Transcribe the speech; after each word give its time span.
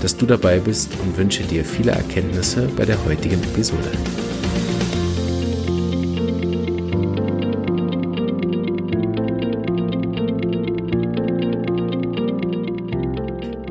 dass 0.00 0.16
du 0.16 0.26
dabei 0.26 0.58
bist 0.58 0.92
und 1.02 1.16
wünsche 1.16 1.42
dir 1.42 1.64
viele 1.64 1.92
Erkenntnisse 1.92 2.68
bei 2.76 2.84
der 2.84 3.04
heutigen 3.04 3.42
Episode. 3.42 3.90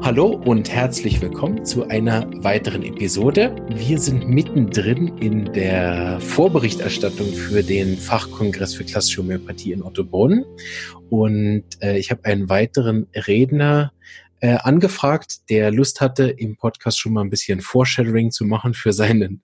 Hallo 0.01 0.41
und 0.43 0.71
herzlich 0.71 1.21
willkommen 1.21 1.65
zu 1.65 1.87
einer 1.87 2.27
weiteren 2.43 2.81
Episode. 2.83 3.55
Wir 3.69 3.99
sind 3.99 4.27
mittendrin 4.27 5.17
in 5.19 5.53
der 5.53 6.19
Vorberichterstattung 6.19 7.27
für 7.27 7.61
den 7.61 7.95
Fachkongress 7.95 8.73
für 8.73 8.85
klassische 8.85 9.21
Homöopathie 9.21 9.71
in 9.71 9.83
Ottobrunn. 9.83 10.45
Und 11.11 11.63
äh, 11.81 11.99
ich 11.99 12.09
habe 12.09 12.25
einen 12.25 12.49
weiteren 12.49 13.05
Redner 13.13 13.91
äh, 14.41 14.57
angefragt, 14.61 15.49
der 15.49 15.71
Lust 15.71 16.01
hatte, 16.01 16.29
im 16.29 16.57
Podcast 16.57 16.99
schon 16.99 17.13
mal 17.13 17.21
ein 17.21 17.29
bisschen 17.29 17.61
Foreshadowing 17.61 18.31
zu 18.31 18.45
machen 18.45 18.73
für 18.73 18.93
seinen 18.93 19.43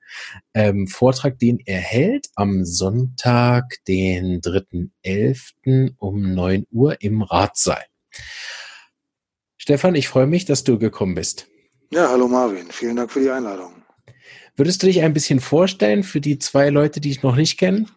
ähm, 0.53 0.87
Vortrag, 0.87 1.39
den 1.39 1.59
er 1.65 1.79
hält 1.79 2.27
am 2.35 2.65
Sonntag, 2.65 3.77
den 3.87 4.41
3.11. 4.41 5.93
um 5.97 6.33
9 6.33 6.65
Uhr 6.71 7.01
im 7.01 7.21
Ratsaal. 7.21 7.83
Stefan, 9.57 9.95
ich 9.95 10.07
freue 10.07 10.27
mich, 10.27 10.45
dass 10.45 10.63
du 10.63 10.77
gekommen 10.77 11.15
bist. 11.15 11.47
Ja, 11.91 12.09
hallo 12.09 12.27
Marvin, 12.27 12.67
vielen 12.71 12.95
Dank 12.95 13.11
für 13.11 13.19
die 13.19 13.29
Einladung. 13.29 13.84
Würdest 14.57 14.81
du 14.81 14.87
dich 14.87 15.01
ein 15.01 15.13
bisschen 15.13 15.41
vorstellen 15.41 16.03
für 16.03 16.21
die 16.21 16.39
zwei 16.39 16.69
Leute, 16.69 17.01
die 17.01 17.11
ich 17.11 17.23
noch 17.23 17.35
nicht 17.35 17.57
kenne? 17.57 17.87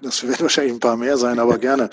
Das 0.00 0.22
werden 0.22 0.40
wahrscheinlich 0.40 0.74
ein 0.74 0.80
paar 0.80 0.96
mehr 0.96 1.18
sein, 1.18 1.38
aber 1.38 1.58
gerne. 1.58 1.90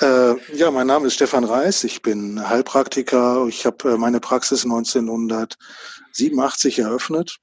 Äh, 0.00 0.34
ja, 0.56 0.70
mein 0.70 0.86
Name 0.86 1.06
ist 1.06 1.14
Stefan 1.14 1.44
Reis. 1.44 1.84
Ich 1.84 2.02
bin 2.02 2.48
Heilpraktiker. 2.48 3.46
Ich 3.48 3.66
habe 3.66 3.92
äh, 3.92 3.96
meine 3.96 4.18
Praxis 4.18 4.64
1987 4.64 6.80
eröffnet. 6.80 7.38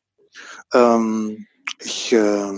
Ähm, 0.73 1.45
ich 1.79 2.11
äh, 2.11 2.51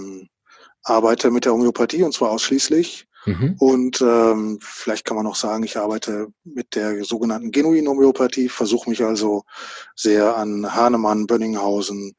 arbeite 0.84 1.30
mit 1.30 1.46
der 1.46 1.54
Homöopathie 1.54 2.04
und 2.04 2.14
zwar 2.14 2.32
ausschließlich. 2.32 3.06
Mhm. 3.26 3.56
Und 3.60 4.02
ähm, 4.02 4.60
vielleicht 4.62 5.06
kann 5.06 5.16
man 5.16 5.26
noch 5.26 5.36
sagen, 5.36 5.64
ich 5.64 5.78
arbeite 5.78 6.28
mit 6.44 6.76
der 6.76 7.04
sogenannten 7.04 7.52
genuinen 7.52 7.88
Homöopathie, 7.88 8.50
versuche 8.50 8.90
mich 8.90 9.04
also 9.04 9.44
sehr 9.96 10.36
an 10.36 10.74
Hahnemann, 10.76 11.28
Bönninghausen, 11.28 12.16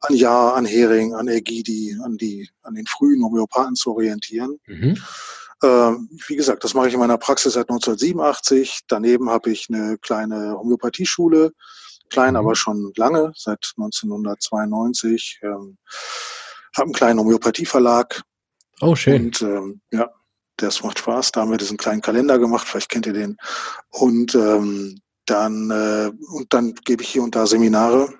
an 0.00 0.14
Jahr, 0.14 0.54
an 0.54 0.64
Hering, 0.64 1.14
an 1.14 1.28
Egidi, 1.28 1.96
an 2.02 2.16
die, 2.16 2.48
an 2.62 2.74
den 2.74 2.86
frühen 2.86 3.22
Homöopathen 3.22 3.76
zu 3.76 3.92
orientieren. 3.92 4.58
Mhm. 4.66 4.96
Ähm, 5.62 6.08
wie 6.26 6.36
gesagt, 6.36 6.62
das 6.64 6.74
mache 6.74 6.88
ich 6.88 6.94
in 6.94 7.00
meiner 7.00 7.18
Praxis 7.18 7.54
seit 7.54 7.68
1987. 7.68 8.80
Daneben 8.86 9.30
habe 9.30 9.50
ich 9.50 9.66
eine 9.68 9.98
kleine 9.98 10.56
Homöopathieschule, 10.58 11.52
klein, 12.10 12.30
mhm. 12.30 12.36
aber 12.36 12.54
schon 12.54 12.92
lange, 12.96 13.32
seit 13.36 13.72
1992. 13.76 15.40
Ähm, 15.42 15.78
habe 16.76 16.84
einen 16.84 16.92
kleinen 16.92 17.18
Homöopathieverlag. 17.18 18.22
Oh, 18.80 18.94
schön. 18.94 19.26
Und 19.26 19.42
ähm, 19.42 19.80
ja, 19.90 20.10
das 20.58 20.82
macht 20.82 20.98
Spaß. 20.98 21.32
Da 21.32 21.40
haben 21.40 21.50
wir 21.50 21.58
diesen 21.58 21.76
kleinen 21.76 22.02
Kalender 22.02 22.38
gemacht, 22.38 22.68
vielleicht 22.68 22.90
kennt 22.90 23.06
ihr 23.06 23.12
den. 23.12 23.36
Und 23.90 24.34
ähm, 24.34 25.00
dann 25.26 25.70
äh, 25.70 26.10
und 26.32 26.52
dann 26.52 26.74
gebe 26.84 27.02
ich 27.02 27.08
hier 27.08 27.22
und 27.22 27.34
da 27.34 27.46
Seminare, 27.46 28.12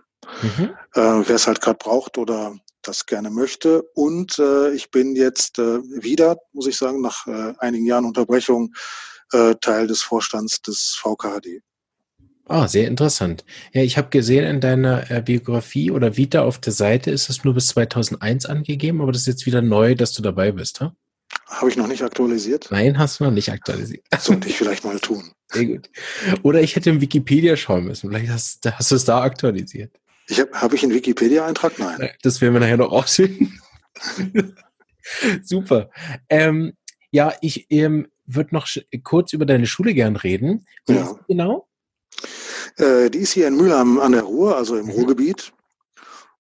mhm. 0.43 0.71
äh, 0.95 1.01
wer 1.01 1.37
es 1.37 1.47
halt 1.47 1.61
gerade 1.61 1.79
braucht 1.79 2.19
oder 2.19 2.55
das 2.83 3.07
gerne 3.07 3.31
möchte. 3.31 3.83
Und 3.95 4.39
äh, 4.39 4.73
ich 4.73 4.91
bin 4.91 5.17
jetzt 5.17 5.59
äh, 5.59 5.81
wieder, 6.03 6.37
muss 6.53 6.67
ich 6.67 6.77
sagen, 6.77 7.01
nach 7.01 7.27
äh, 7.27 7.55
einigen 7.59 7.87
Jahren 7.87 8.05
Unterbrechung 8.05 8.73
äh, 9.33 9.55
Teil 9.61 9.87
des 9.87 10.03
Vorstands 10.03 10.63
des 10.63 10.99
VKHD. 11.01 11.63
Ah, 12.47 12.67
sehr 12.67 12.89
interessant. 12.89 13.45
Ja, 13.75 13.83
ich 13.83 13.99
habe 13.99 14.09
gesehen 14.09 14.47
in 14.47 14.61
deiner 14.61 15.11
äh, 15.11 15.21
Biografie 15.21 15.91
oder 15.91 16.17
Vita 16.17 16.43
auf 16.43 16.59
der 16.59 16.73
Seite 16.73 17.11
ist 17.11 17.29
es 17.29 17.45
nur 17.45 17.53
bis 17.53 17.67
2001 17.69 18.47
angegeben, 18.47 19.03
aber 19.03 19.13
das 19.13 19.23
ist 19.23 19.27
jetzt 19.27 19.47
wieder 19.47 19.61
neu, 19.61 19.95
dass 19.95 20.15
du 20.15 20.23
dabei 20.23 20.53
bist, 20.53 20.81
ha? 20.81 20.95
Habe 21.49 21.71
ich 21.71 21.77
noch 21.77 21.87
nicht 21.87 22.03
aktualisiert? 22.03 22.69
Nein, 22.71 22.99
hast 22.99 23.19
du 23.19 23.25
noch 23.25 23.31
nicht 23.31 23.51
aktualisiert. 23.51 24.05
Sollte 24.19 24.49
ich 24.49 24.57
vielleicht 24.57 24.85
mal 24.85 25.01
tun. 25.01 25.31
Sehr 25.49 25.65
gut. 25.65 25.91
Oder 26.43 26.61
ich 26.61 26.77
hätte 26.77 26.91
in 26.91 27.01
Wikipedia 27.01 27.57
schauen 27.57 27.85
müssen. 27.85 28.11
Vielleicht 28.11 28.31
hast, 28.31 28.71
hast 28.71 28.91
du 28.91 28.95
es 28.97 29.05
da 29.05 29.23
aktualisiert. 29.23 29.99
Ich 30.29 30.39
habe 30.41 30.51
hab 30.53 30.75
ich 30.75 30.83
einen 30.83 30.93
Wikipedia-Eintrag? 30.93 31.79
Nein. 31.79 32.11
Das 32.23 32.41
werden 32.43 32.53
wir 32.53 32.61
nachher 32.61 32.77
noch 32.77 32.93
ausfinden. 32.93 33.59
Super. 35.43 35.91
Ähm, 36.29 36.75
ja, 37.11 37.33
ich 37.41 37.67
ähm, 37.71 38.09
würde 38.27 38.55
noch 38.55 38.69
kurz 39.03 39.33
über 39.33 39.47
deine 39.47 39.67
Schule 39.67 39.95
gern 39.95 40.17
reden. 40.17 40.67
Wie 40.87 40.95
ja. 40.95 41.19
genau? 41.27 41.67
Äh, 42.77 43.09
die 43.09 43.19
ist 43.19 43.33
hier 43.33 43.49
in 43.49 43.57
Mülheim 43.57 43.99
an 43.99 44.13
der 44.13 44.23
Ruhr, 44.23 44.57
also 44.57 44.77
im 44.77 44.87
mhm. 44.87 44.93
Ruhrgebiet. 44.93 45.53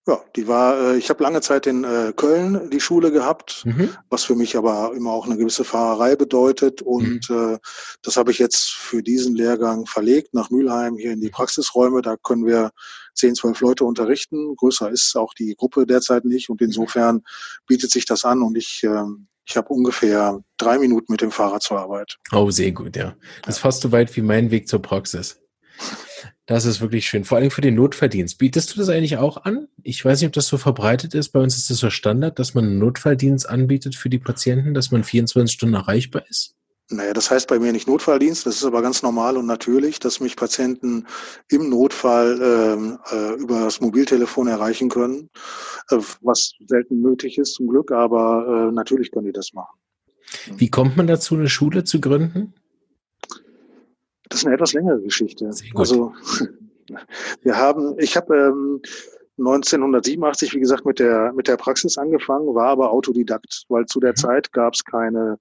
Ja, 0.08 0.24
die 0.36 0.48
war, 0.48 0.80
äh, 0.80 0.96
ich 0.96 1.10
habe 1.10 1.22
lange 1.22 1.42
Zeit 1.42 1.66
in 1.66 1.84
äh, 1.84 2.14
Köln 2.16 2.70
die 2.70 2.80
Schule 2.80 3.12
gehabt, 3.12 3.62
mhm. 3.66 3.91
was 4.08 4.24
für 4.24 4.34
mich 4.34 4.56
aber 4.56 4.92
immer 4.96 5.12
auch 5.12 5.26
eine 5.26 5.36
gewisse 5.36 5.64
Fahrerei 5.64 6.16
bedeutet. 6.16 6.80
Und 6.80 7.28
mhm. 7.28 7.54
äh, 7.54 7.58
das 8.00 8.16
habe 8.16 8.30
ich 8.30 8.38
jetzt 8.38 8.70
für 8.70 9.02
diesen 9.02 9.36
Lehrgang 9.36 9.84
verlegt 9.84 10.32
nach 10.32 10.48
Mülheim 10.48 10.96
hier 10.96 11.12
in 11.12 11.20
die 11.20 11.28
Praxisräume. 11.28 12.00
Da 12.00 12.16
können 12.16 12.46
wir 12.46 12.70
zehn, 13.12 13.34
zwölf 13.34 13.60
Leute 13.60 13.84
unterrichten. 13.84 14.56
Größer 14.56 14.91
ist 14.91 15.14
auch 15.14 15.34
die 15.34 15.54
Gruppe 15.54 15.84
derzeit 15.84 16.25
nicht. 16.25 16.48
Und 16.48 16.62
insofern 16.62 17.20
bietet 17.66 17.90
sich 17.90 18.06
das 18.06 18.25
an 18.25 18.40
und 18.40 18.56
ich 18.56 18.82
äh, 18.84 19.04
ich 19.44 19.56
habe 19.56 19.69
ungefähr 19.69 20.42
drei 20.58 20.78
Minuten 20.78 21.10
mit 21.10 21.22
dem 21.22 21.30
Fahrrad 21.30 21.62
zur 21.62 21.78
Arbeit. 21.78 22.19
Oh, 22.32 22.50
sehr 22.50 22.70
gut, 22.72 22.96
ja. 22.96 23.16
Das 23.42 23.56
ist 23.56 23.60
fast 23.60 23.80
so 23.80 23.92
weit 23.92 24.14
wie 24.14 24.20
mein 24.20 24.50
Weg 24.50 24.69
zur 24.69 24.82
Praxis. 24.82 25.40
Das 26.48 26.64
ist 26.64 26.81
wirklich 26.81 27.06
schön. 27.06 27.25
Vor 27.25 27.36
allem 27.36 27.50
für 27.50 27.60
den 27.60 27.75
Notfalldienst. 27.75 28.38
Bietest 28.38 28.75
du 28.75 28.78
das 28.78 28.88
eigentlich 28.88 29.19
auch 29.19 29.44
an? 29.44 29.69
Ich 29.82 30.03
weiß 30.03 30.19
nicht, 30.19 30.28
ob 30.28 30.32
das 30.32 30.47
so 30.47 30.56
verbreitet 30.56 31.12
ist. 31.12 31.28
Bei 31.28 31.41
uns 31.41 31.59
ist 31.59 31.69
das 31.69 31.76
so 31.76 31.91
Standard, 31.91 32.38
dass 32.38 32.54
man 32.54 32.64
einen 32.64 32.78
Notfalldienst 32.78 33.47
anbietet 33.47 33.94
für 33.94 34.09
die 34.09 34.19
Patienten, 34.19 34.72
dass 34.72 34.91
man 34.91 35.04
24 35.04 35.54
Stunden 35.54 35.75
erreichbar 35.75 36.22
ist. 36.31 36.54
Naja, 36.88 37.12
das 37.12 37.31
heißt 37.31 37.48
bei 37.48 37.58
mir 37.58 37.70
nicht 37.72 37.87
Notfalldienst, 37.87 38.47
das 38.47 38.56
ist 38.56 38.64
aber 38.64 38.81
ganz 38.81 39.03
normal 39.03 39.37
und 39.37 39.44
natürlich, 39.44 39.98
dass 39.98 40.20
mich 40.20 40.37
Patienten 40.37 41.06
im 41.50 41.69
Notfall 41.69 42.41
ähm, 42.42 42.98
äh, 43.12 43.34
über 43.34 43.60
das 43.60 43.82
Mobiltelefon 43.82 44.47
erreichen 44.47 44.88
können, 44.88 45.28
äh, 45.91 45.98
was 46.22 46.53
selten 46.66 47.03
nötig 47.03 47.37
ist 47.37 47.56
zum 47.56 47.69
Glück, 47.69 47.92
aber 47.92 48.70
äh, 48.70 48.75
natürlich 48.75 49.10
können 49.10 49.26
die 49.26 49.32
das 49.32 49.53
machen. 49.53 49.78
Wie 50.56 50.70
kommt 50.70 50.97
man 50.97 51.06
dazu, 51.06 51.34
eine 51.34 51.50
Schule 51.50 51.84
zu 51.84 52.00
gründen? 52.00 52.54
Das 54.28 54.41
ist 54.41 54.47
eine 54.47 54.55
etwas 54.55 54.72
längere 54.72 55.00
Geschichte. 55.00 55.50
Also 55.75 56.12
wir 57.43 57.56
haben, 57.56 57.99
ich 57.99 58.16
habe 58.16 58.34
ähm, 58.34 58.83
1987, 59.39 60.55
wie 60.55 60.61
gesagt, 60.61 60.84
mit 60.84 60.99
der 60.99 61.33
mit 61.33 61.47
der 61.49 61.56
Praxis 61.56 61.97
angefangen, 61.97 62.55
war 62.55 62.69
aber 62.69 62.91
Autodidakt, 62.91 63.65
weil 63.69 63.87
zu 63.87 64.00
der 64.00 64.11
mhm. 64.12 64.17
Zeit 64.17 64.53
gab 64.53 64.75
es 64.75 64.84
keine 64.84 65.38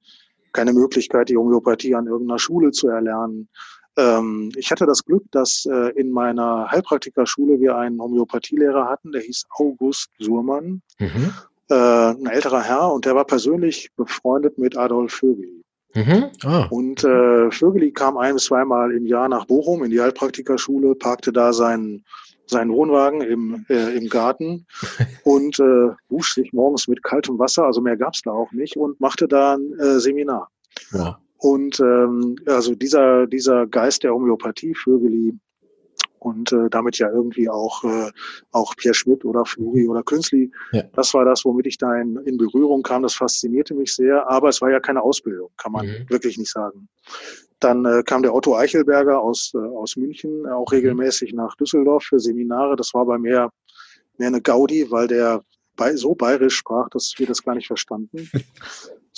keine 0.53 0.73
Möglichkeit, 0.73 1.29
die 1.29 1.37
Homöopathie 1.37 1.95
an 1.95 2.07
irgendeiner 2.07 2.39
Schule 2.39 2.71
zu 2.71 2.87
erlernen. 2.87 3.49
Ähm, 3.97 4.51
ich 4.55 4.71
hatte 4.71 4.85
das 4.85 5.03
Glück, 5.03 5.23
dass 5.31 5.65
äh, 5.65 5.89
in 5.99 6.11
meiner 6.11 6.69
Heilpraktikerschule 6.71 7.59
wir 7.59 7.75
einen 7.75 7.99
Homöopathielehrer 7.99 8.87
hatten, 8.87 9.11
der 9.11 9.21
hieß 9.21 9.45
August 9.49 10.09
Surmann, 10.19 10.81
mhm. 10.99 11.33
äh, 11.69 11.75
ein 11.75 12.27
älterer 12.27 12.61
Herr, 12.61 12.91
und 12.91 13.05
der 13.05 13.15
war 13.15 13.25
persönlich 13.25 13.89
befreundet 13.95 14.57
mit 14.57 14.77
Adolf 14.77 15.13
Vögel. 15.13 15.56
Mhm. 15.97 16.29
Ah. 16.43 16.67
Und 16.69 17.03
äh, 17.03 17.49
Vögeli 17.49 17.91
kam 17.91 18.17
ein 18.17 18.35
bis 18.35 18.45
zweimal 18.45 18.91
im 18.91 19.07
Jahr 19.07 19.27
nach 19.27 19.45
Bochum 19.45 19.83
in 19.83 19.89
die 19.89 19.99
Heilpraktikerschule, 19.99 20.93
parkte 20.93 21.33
da 21.33 21.53
seinen, 21.53 22.05
seinen 22.45 22.71
Wohnwagen 22.71 23.21
im, 23.21 23.65
äh, 23.67 23.97
im 23.97 24.07
Garten 24.07 24.67
und 25.23 25.59
äh, 25.59 25.89
wusch 26.09 26.35
sich 26.35 26.53
morgens 26.53 26.87
mit 26.87 27.01
kaltem 27.01 27.39
Wasser, 27.39 27.63
also 27.63 27.81
mehr 27.81 27.97
gab's 27.97 28.21
da 28.21 28.29
auch 28.29 28.51
nicht, 28.51 28.77
und 28.77 28.99
machte 29.01 29.27
da 29.27 29.55
ein 29.55 29.73
äh, 29.79 29.99
Seminar. 29.99 30.49
Ja. 30.91 31.17
Und 31.39 31.79
ähm, 31.79 32.35
also 32.45 32.75
dieser, 32.75 33.25
dieser 33.25 33.65
Geist 33.65 34.03
der 34.03 34.13
Homöopathie, 34.13 34.75
Vögeli, 34.75 35.33
und 36.27 36.51
äh, 36.51 36.69
damit 36.69 36.97
ja 36.99 37.09
irgendwie 37.09 37.49
auch 37.49 37.83
äh, 37.83 38.11
auch 38.51 38.75
Pierre 38.75 38.93
Schmidt 38.93 39.23
oder 39.23 39.45
Flori 39.45 39.87
oder 39.87 40.03
Künstli. 40.03 40.51
Ja. 40.73 40.83
Das 40.93 41.13
war 41.13 41.23
das, 41.23 41.45
womit 41.45 41.67
ich 41.67 41.77
da 41.77 41.95
in, 41.95 42.17
in 42.25 42.37
Berührung 42.37 42.83
kam. 42.83 43.03
Das 43.03 43.13
faszinierte 43.13 43.73
mich 43.73 43.95
sehr, 43.95 44.29
aber 44.29 44.49
es 44.49 44.61
war 44.61 44.69
ja 44.69 44.79
keine 44.79 45.01
Ausbildung, 45.01 45.49
kann 45.57 45.71
man 45.71 45.87
mhm. 45.87 46.09
wirklich 46.09 46.37
nicht 46.37 46.51
sagen. 46.51 46.89
Dann 47.59 47.85
äh, 47.85 48.03
kam 48.03 48.21
der 48.21 48.35
Otto 48.35 48.55
Eichelberger 48.55 49.19
aus 49.21 49.53
äh, 49.55 49.57
aus 49.57 49.95
München 49.95 50.45
auch 50.47 50.71
mhm. 50.71 50.77
regelmäßig 50.77 51.33
nach 51.33 51.55
Düsseldorf 51.55 52.03
für 52.03 52.19
Seminare. 52.19 52.75
Das 52.75 52.93
war 52.93 53.05
bei 53.05 53.17
mir 53.17 53.49
mehr 54.17 54.27
eine 54.27 54.41
Gaudi, 54.41 54.91
weil 54.91 55.07
der 55.07 55.43
so 55.93 56.15
bayerisch 56.15 56.55
sprach, 56.55 56.89
dass 56.89 57.13
wir 57.17 57.27
das 57.27 57.43
gar 57.43 57.55
nicht 57.55 57.67
verstanden. 57.67 58.29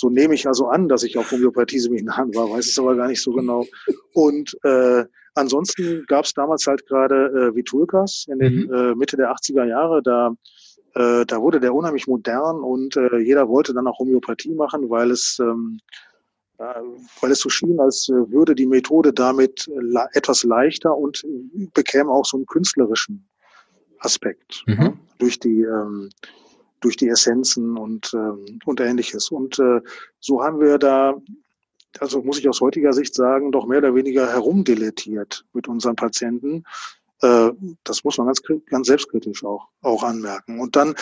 So 0.00 0.08
nehme 0.08 0.34
ich 0.34 0.46
also 0.46 0.68
an, 0.68 0.88
dass 0.88 1.02
ich 1.02 1.18
auf 1.18 1.30
Homöopathie-Seminaren 1.30 2.34
war, 2.34 2.48
weiß 2.48 2.66
es 2.68 2.78
aber 2.78 2.96
gar 2.96 3.08
nicht 3.08 3.22
so 3.22 3.32
genau. 3.32 3.66
Und 4.14 4.56
äh, 4.64 5.04
ansonsten 5.34 6.04
gab 6.06 6.24
es 6.24 6.34
damals 6.34 6.66
halt 6.66 6.86
gerade 6.86 7.26
äh, 7.26 7.54
Vitulkas 7.54 8.26
in 8.28 8.38
den 8.38 8.66
mhm. 8.66 8.74
äh, 8.74 8.94
Mitte 8.94 9.16
der 9.16 9.32
80er 9.32 9.64
Jahre. 9.64 10.02
Da, 10.02 10.34
äh, 10.94 11.24
da 11.26 11.40
wurde 11.40 11.60
der 11.60 11.74
unheimlich 11.74 12.06
modern 12.06 12.60
und 12.60 12.96
äh, 12.96 13.18
jeder 13.18 13.48
wollte 13.48 13.74
dann 13.74 13.86
auch 13.86 13.98
Homöopathie 13.98 14.54
machen, 14.54 14.90
weil 14.90 15.10
es 15.10 15.38
ähm, 15.40 15.80
äh, 16.58 16.64
weil 17.20 17.30
es 17.30 17.40
so 17.40 17.48
schien, 17.48 17.80
als 17.80 18.08
äh, 18.08 18.30
würde 18.30 18.54
die 18.54 18.66
Methode 18.66 19.12
damit 19.12 19.70
le 19.74 20.06
etwas 20.12 20.44
leichter 20.44 20.96
und 20.96 21.24
bekäme 21.74 22.10
auch 22.10 22.24
so 22.24 22.36
einen 22.36 22.46
künstlerischen 22.46 23.26
Aspekt 24.00 24.62
mhm. 24.66 24.74
ja, 24.74 24.92
durch 25.18 25.38
die 25.38 25.62
ähm, 25.62 26.10
durch 26.80 26.96
die 26.96 27.08
Essenzen 27.08 27.76
und, 27.76 28.12
ähm, 28.14 28.58
und 28.64 28.80
ähnliches. 28.80 29.30
Und 29.30 29.58
äh, 29.58 29.80
so 30.18 30.42
haben 30.42 30.60
wir 30.60 30.78
da, 30.78 31.14
also 31.98 32.22
muss 32.22 32.38
ich 32.38 32.48
aus 32.48 32.60
heutiger 32.60 32.92
Sicht 32.92 33.14
sagen, 33.14 33.52
doch 33.52 33.66
mehr 33.66 33.78
oder 33.78 33.94
weniger 33.94 34.30
herumdilettiert 34.30 35.44
mit 35.52 35.68
unseren 35.68 35.96
Patienten. 35.96 36.64
Äh, 37.22 37.50
das 37.84 38.04
muss 38.04 38.18
man 38.18 38.26
ganz, 38.26 38.40
ganz 38.66 38.86
selbstkritisch 38.86 39.44
auch, 39.44 39.68
auch 39.82 40.02
anmerken. 40.02 40.60
Und 40.60 40.76
dann 40.76 40.94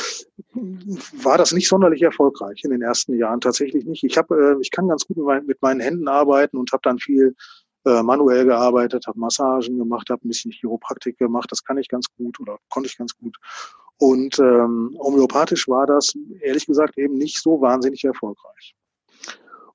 war 1.22 1.38
das 1.38 1.52
nicht 1.52 1.68
sonderlich 1.68 2.02
erfolgreich 2.02 2.62
in 2.64 2.70
den 2.70 2.82
ersten 2.82 3.16
Jahren, 3.16 3.40
tatsächlich 3.40 3.84
nicht. 3.84 4.02
Ich, 4.04 4.16
hab, 4.16 4.30
äh, 4.30 4.56
ich 4.60 4.70
kann 4.70 4.88
ganz 4.88 5.06
gut 5.06 5.18
mit 5.46 5.62
meinen 5.62 5.80
Händen 5.80 6.08
arbeiten 6.08 6.56
und 6.56 6.72
habe 6.72 6.82
dann 6.82 6.98
viel 6.98 7.34
äh, 7.84 8.02
manuell 8.02 8.44
gearbeitet, 8.44 9.06
habe 9.06 9.20
Massagen 9.20 9.78
gemacht, 9.78 10.10
habe 10.10 10.26
ein 10.26 10.28
bisschen 10.28 10.50
Chiropraktik 10.50 11.18
gemacht. 11.18 11.50
Das 11.52 11.64
kann 11.64 11.78
ich 11.78 11.88
ganz 11.88 12.06
gut 12.16 12.40
oder 12.40 12.58
konnte 12.68 12.88
ich 12.88 12.98
ganz 12.98 13.16
gut. 13.16 13.36
Und 13.98 14.38
ähm, 14.38 14.96
homöopathisch 14.98 15.68
war 15.68 15.86
das, 15.86 16.12
ehrlich 16.40 16.66
gesagt, 16.66 16.98
eben 16.98 17.14
nicht 17.14 17.40
so 17.40 17.60
wahnsinnig 17.60 18.04
erfolgreich. 18.04 18.74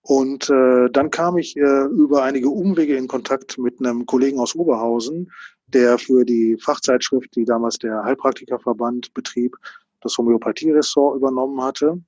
Und 0.04 0.50
äh, 0.50 0.90
dann 0.92 1.10
kam 1.12 1.38
ich 1.38 1.56
äh, 1.56 1.86
über 1.86 2.24
einige 2.24 2.50
Umwege 2.50 2.96
in 2.98 3.08
Kontakt 3.08 3.58
mit 3.58 3.80
einem 3.80 4.06
Kollegen 4.06 4.38
aus 4.40 4.54
Oberhausen, 4.54 5.32
der 5.68 5.98
für 5.98 6.26
die 6.26 6.58
Fachzeitschrift, 6.58 7.34
die 7.36 7.46
damals 7.46 7.78
der 7.78 8.04
Heilpraktikerverband 8.04 9.14
betrieb, 9.14 9.56
das 10.02 10.18
Homöopathie-Ressort 10.18 11.16
übernommen 11.16 11.62
hatte. 11.62 12.02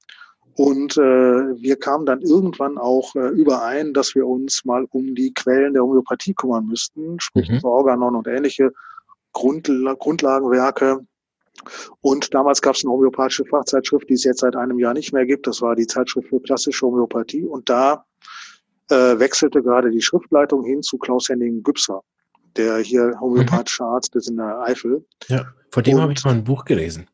Und 0.58 0.98
äh, 0.98 1.02
wir 1.02 1.78
kamen 1.78 2.06
dann 2.06 2.22
irgendwann 2.22 2.78
auch 2.78 3.16
äh, 3.16 3.30
überein, 3.30 3.94
dass 3.94 4.14
wir 4.14 4.28
uns 4.28 4.66
mal 4.66 4.86
um 4.92 5.16
die 5.16 5.34
Quellen 5.34 5.74
der 5.74 5.84
Homöopathie 5.84 6.34
kümmern 6.34 6.66
müssten, 6.66 7.20
sprich 7.20 7.50
mhm. 7.50 7.60
Organon 7.64 8.16
und 8.16 8.28
ähnliche 8.28 8.72
Grundla 9.34 9.96
Grundlagenwerke, 9.96 11.06
und 12.02 12.34
damals 12.34 12.62
gab 12.62 12.76
es 12.76 12.84
eine 12.84 12.92
homöopathische 12.92 13.46
Fachzeitschrift, 13.46 14.10
die 14.10 14.14
es 14.14 14.24
jetzt 14.24 14.42
seit 14.42 14.56
einem 14.56 14.80
Jahr 14.80 14.94
nicht 14.94 15.14
mehr 15.14 15.26
gibt. 15.26 15.48
Das 15.48 15.62
war 15.62 15.76
die 15.76 15.88
Zeitschrift 15.88 16.30
für 16.30 16.40
klassische 16.40 16.86
Homöopathie. 16.86 17.44
Und 17.44 17.70
da 17.70 18.06
äh, 18.90 19.18
wechselte 19.20 19.64
gerade 19.64 19.90
die 19.90 20.02
Schriftleitung 20.02 20.64
hin 20.64 20.82
zu 20.82 20.98
Klaus 20.98 21.30
Henning 21.30 21.64
Gübser, 21.64 22.02
der 22.56 22.78
hier 22.78 23.18
homöopathischer 23.20 23.86
mhm. 23.86 23.92
Arzt 23.92 24.16
ist 24.16 24.30
in 24.30 24.38
der 24.38 24.62
Eifel. 24.62 25.06
Ja, 25.28 25.46
vor 25.72 25.84
dem 25.84 26.00
habe 26.00 26.14
ich 26.14 26.24
mal 26.24 26.34
ein 26.34 26.44
Buch 26.44 26.66
gelesen. 26.66 27.08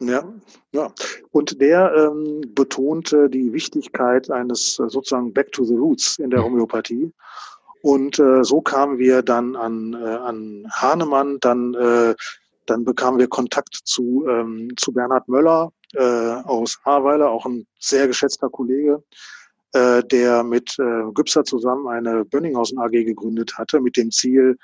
Ja, 0.00 0.24
ja. 0.72 0.92
Und 1.30 1.60
der 1.60 1.94
ähm, 1.94 2.42
betonte 2.54 3.30
die 3.30 3.52
Wichtigkeit 3.52 4.30
eines 4.30 4.78
äh, 4.78 4.88
sozusagen 4.88 5.32
Back 5.32 5.52
to 5.52 5.64
the 5.64 5.74
Roots 5.74 6.18
in 6.18 6.30
der 6.30 6.40
mhm. 6.40 6.46
Homöopathie. 6.46 7.12
Und 7.82 8.18
äh, 8.18 8.42
so 8.42 8.60
kamen 8.60 8.98
wir 8.98 9.22
dann 9.22 9.56
an, 9.56 9.94
äh, 9.94 10.06
an 10.06 10.66
Hahnemann, 10.72 11.38
dann 11.40 11.74
äh, 11.74 12.14
dann 12.66 12.84
bekamen 12.84 13.18
wir 13.18 13.28
Kontakt 13.28 13.74
zu, 13.84 14.26
ähm, 14.28 14.70
zu 14.76 14.92
Bernhard 14.92 15.28
Möller 15.28 15.72
äh, 15.94 16.00
aus 16.00 16.78
Ahrweiler, 16.84 17.30
auch 17.30 17.46
ein 17.46 17.66
sehr 17.78 18.06
geschätzter 18.06 18.48
Kollege, 18.48 19.02
äh, 19.72 20.02
der 20.04 20.44
mit 20.44 20.78
äh, 20.78 21.12
Gübser 21.12 21.44
zusammen 21.44 21.88
eine 21.88 22.24
Bönninghausen 22.24 22.78
AG 22.78 22.90
gegründet 22.90 23.56
hatte, 23.58 23.80
mit 23.80 23.96
dem 23.96 24.10
Ziel, 24.10 24.56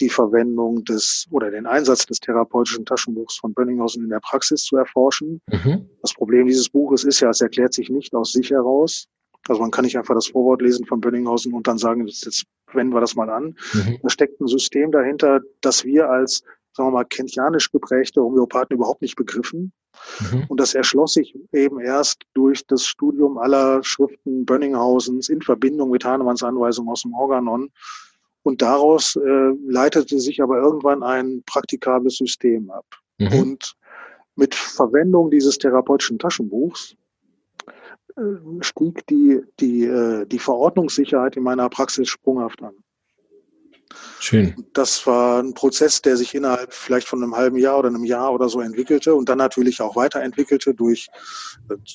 die 0.00 0.10
Verwendung 0.10 0.84
des 0.84 1.26
oder 1.30 1.50
den 1.50 1.66
Einsatz 1.66 2.04
des 2.06 2.20
therapeutischen 2.20 2.84
Taschenbuchs 2.84 3.36
von 3.38 3.54
Bönninghausen 3.54 4.04
in 4.04 4.10
der 4.10 4.20
Praxis 4.20 4.62
zu 4.64 4.76
erforschen. 4.76 5.40
Mhm. 5.50 5.88
Das 6.02 6.12
Problem 6.12 6.46
dieses 6.46 6.68
Buches 6.68 7.04
ist 7.04 7.20
ja, 7.20 7.30
es 7.30 7.40
erklärt 7.40 7.72
sich 7.72 7.88
nicht 7.88 8.14
aus 8.14 8.32
sich 8.32 8.50
heraus. 8.50 9.08
Also 9.48 9.62
man 9.62 9.70
kann 9.70 9.84
nicht 9.84 9.96
einfach 9.96 10.14
das 10.14 10.28
Vorwort 10.28 10.60
lesen 10.60 10.86
von 10.86 11.00
Bönninghausen 11.00 11.54
und 11.54 11.66
dann 11.66 11.78
sagen, 11.78 12.06
jetzt 12.06 12.44
wenden 12.72 12.94
wir 12.94 13.00
das 13.00 13.14
mal 13.14 13.30
an. 13.30 13.56
Mhm. 13.72 13.98
Da 14.02 14.10
steckt 14.10 14.40
ein 14.40 14.48
System 14.48 14.90
dahinter, 14.90 15.40
das 15.60 15.84
wir 15.84 16.10
als 16.10 16.42
sagen 16.76 16.88
wir 16.90 16.92
mal, 16.92 17.04
kentianisch 17.04 17.70
geprägte 17.72 18.22
Homöopathen 18.22 18.76
überhaupt 18.76 19.00
nicht 19.00 19.16
begriffen. 19.16 19.72
Mhm. 20.20 20.44
Und 20.48 20.60
das 20.60 20.74
erschloss 20.74 21.14
sich 21.14 21.34
eben 21.52 21.80
erst 21.80 22.22
durch 22.34 22.66
das 22.66 22.84
Studium 22.84 23.38
aller 23.38 23.82
Schriften 23.82 24.44
Bönninghausens 24.44 25.30
in 25.30 25.40
Verbindung 25.40 25.90
mit 25.90 26.04
Hahnemanns 26.04 26.42
Anweisung 26.42 26.88
aus 26.88 27.02
dem 27.02 27.14
Organon. 27.14 27.70
Und 28.42 28.60
daraus 28.60 29.16
äh, 29.16 29.52
leitete 29.66 30.20
sich 30.20 30.42
aber 30.42 30.58
irgendwann 30.58 31.02
ein 31.02 31.42
praktikables 31.46 32.18
System 32.18 32.70
ab. 32.70 32.84
Mhm. 33.18 33.32
Und 33.32 33.74
mit 34.36 34.54
Verwendung 34.54 35.30
dieses 35.30 35.56
therapeutischen 35.56 36.18
Taschenbuchs 36.18 36.94
äh, 38.16 38.20
stieg 38.60 39.06
die, 39.06 39.40
die, 39.60 39.84
äh, 39.84 40.26
die 40.26 40.38
Verordnungssicherheit 40.38 41.36
in 41.36 41.42
meiner 41.42 41.70
Praxis 41.70 42.08
sprunghaft 42.08 42.62
an. 42.62 42.74
Schön. 44.18 44.54
Das 44.72 45.06
war 45.06 45.42
ein 45.42 45.54
Prozess, 45.54 46.02
der 46.02 46.16
sich 46.16 46.34
innerhalb 46.34 46.72
vielleicht 46.72 47.06
von 47.06 47.22
einem 47.22 47.36
halben 47.36 47.56
Jahr 47.56 47.78
oder 47.78 47.88
einem 47.88 48.04
Jahr 48.04 48.32
oder 48.32 48.48
so 48.48 48.60
entwickelte 48.60 49.14
und 49.14 49.28
dann 49.28 49.38
natürlich 49.38 49.80
auch 49.80 49.96
weiterentwickelte 49.96 50.74
durch, 50.74 51.08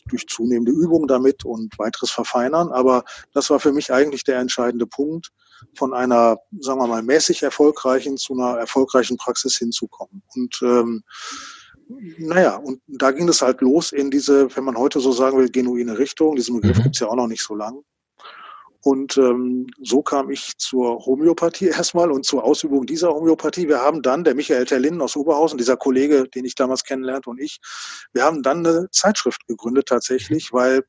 durch 0.07 0.27
zunehmende 0.27 0.71
Übung 0.71 1.07
damit 1.07 1.43
und 1.43 1.77
weiteres 1.77 2.11
Verfeinern. 2.11 2.71
Aber 2.71 3.03
das 3.33 3.49
war 3.49 3.59
für 3.59 3.73
mich 3.73 3.91
eigentlich 3.91 4.23
der 4.23 4.39
entscheidende 4.39 4.87
Punkt, 4.87 5.31
von 5.75 5.93
einer, 5.93 6.37
sagen 6.59 6.79
wir 6.79 6.87
mal, 6.87 7.03
mäßig 7.03 7.43
erfolgreichen 7.43 8.17
zu 8.17 8.33
einer 8.33 8.57
erfolgreichen 8.57 9.17
Praxis 9.17 9.57
hinzukommen. 9.57 10.23
Und 10.35 10.59
ähm, 10.63 11.03
naja, 12.17 12.55
und 12.55 12.81
da 12.87 13.11
ging 13.11 13.27
es 13.27 13.41
halt 13.41 13.61
los 13.61 13.91
in 13.91 14.11
diese, 14.11 14.55
wenn 14.55 14.63
man 14.63 14.77
heute 14.77 14.99
so 14.99 15.11
sagen 15.11 15.37
will, 15.37 15.49
genuine 15.49 15.97
Richtung. 15.97 16.35
Diesen 16.35 16.55
Begriff 16.59 16.77
mhm. 16.79 16.83
gibt's 16.83 16.99
ja 16.99 17.07
auch 17.07 17.15
noch 17.15 17.27
nicht 17.27 17.43
so 17.43 17.55
lang. 17.55 17.83
Und 18.83 19.17
ähm, 19.17 19.67
so 19.81 20.01
kam 20.01 20.31
ich 20.31 20.57
zur 20.57 21.05
Homöopathie 21.05 21.67
erstmal 21.67 22.11
und 22.11 22.25
zur 22.25 22.43
Ausübung 22.43 22.85
dieser 22.85 23.13
Homöopathie. 23.13 23.67
Wir 23.67 23.79
haben 23.79 24.01
dann, 24.01 24.23
der 24.23 24.35
Michael 24.35 24.65
Terlin 24.65 25.01
aus 25.01 25.15
Oberhausen, 25.15 25.57
dieser 25.57 25.77
Kollege, 25.77 26.27
den 26.27 26.45
ich 26.45 26.55
damals 26.55 26.83
kennenlernte 26.83 27.29
und 27.29 27.39
ich, 27.39 27.59
wir 28.13 28.23
haben 28.23 28.41
dann 28.41 28.65
eine 28.65 28.89
Zeitschrift 28.91 29.45
gegründet 29.47 29.87
tatsächlich, 29.87 30.51
weil 30.51 30.83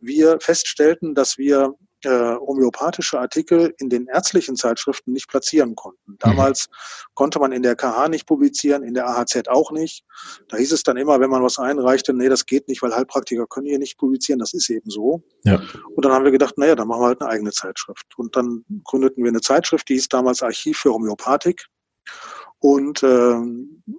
wir 0.00 0.38
feststellten, 0.40 1.14
dass 1.14 1.38
wir 1.38 1.74
äh, 2.06 2.36
homöopathische 2.36 3.18
Artikel 3.18 3.74
in 3.78 3.88
den 3.88 4.06
ärztlichen 4.06 4.56
Zeitschriften 4.56 5.12
nicht 5.12 5.28
platzieren 5.28 5.74
konnten. 5.74 6.16
Damals 6.18 6.68
mhm. 6.68 6.74
konnte 7.14 7.38
man 7.40 7.52
in 7.52 7.62
der 7.62 7.74
KH 7.74 8.08
nicht 8.08 8.26
publizieren, 8.26 8.82
in 8.84 8.94
der 8.94 9.08
AHZ 9.08 9.48
auch 9.48 9.72
nicht. 9.72 10.04
Da 10.48 10.56
hieß 10.56 10.72
es 10.72 10.84
dann 10.84 10.96
immer, 10.96 11.20
wenn 11.20 11.30
man 11.30 11.42
was 11.42 11.58
einreichte, 11.58 12.14
nee, 12.14 12.28
das 12.28 12.46
geht 12.46 12.68
nicht, 12.68 12.80
weil 12.82 12.94
Heilpraktiker 12.94 13.46
können 13.46 13.66
hier 13.66 13.78
nicht 13.78 13.98
publizieren. 13.98 14.38
Das 14.38 14.54
ist 14.54 14.70
eben 14.70 14.88
so. 14.88 15.22
Ja. 15.44 15.60
Und 15.94 16.04
dann 16.04 16.12
haben 16.12 16.24
wir 16.24 16.30
gedacht, 16.30 16.56
naja, 16.58 16.76
dann 16.76 16.88
machen 16.88 17.02
wir 17.02 17.06
halt 17.08 17.20
eine 17.20 17.30
eigene 17.30 17.50
Zeitschrift. 17.50 18.06
Und 18.16 18.36
dann 18.36 18.64
gründeten 18.84 19.24
wir 19.24 19.30
eine 19.30 19.40
Zeitschrift, 19.40 19.88
die 19.88 19.94
hieß 19.94 20.08
damals 20.08 20.42
Archiv 20.42 20.78
für 20.78 20.92
Homöopathik. 20.92 21.66
Und, 22.58 23.02
äh, 23.02 23.36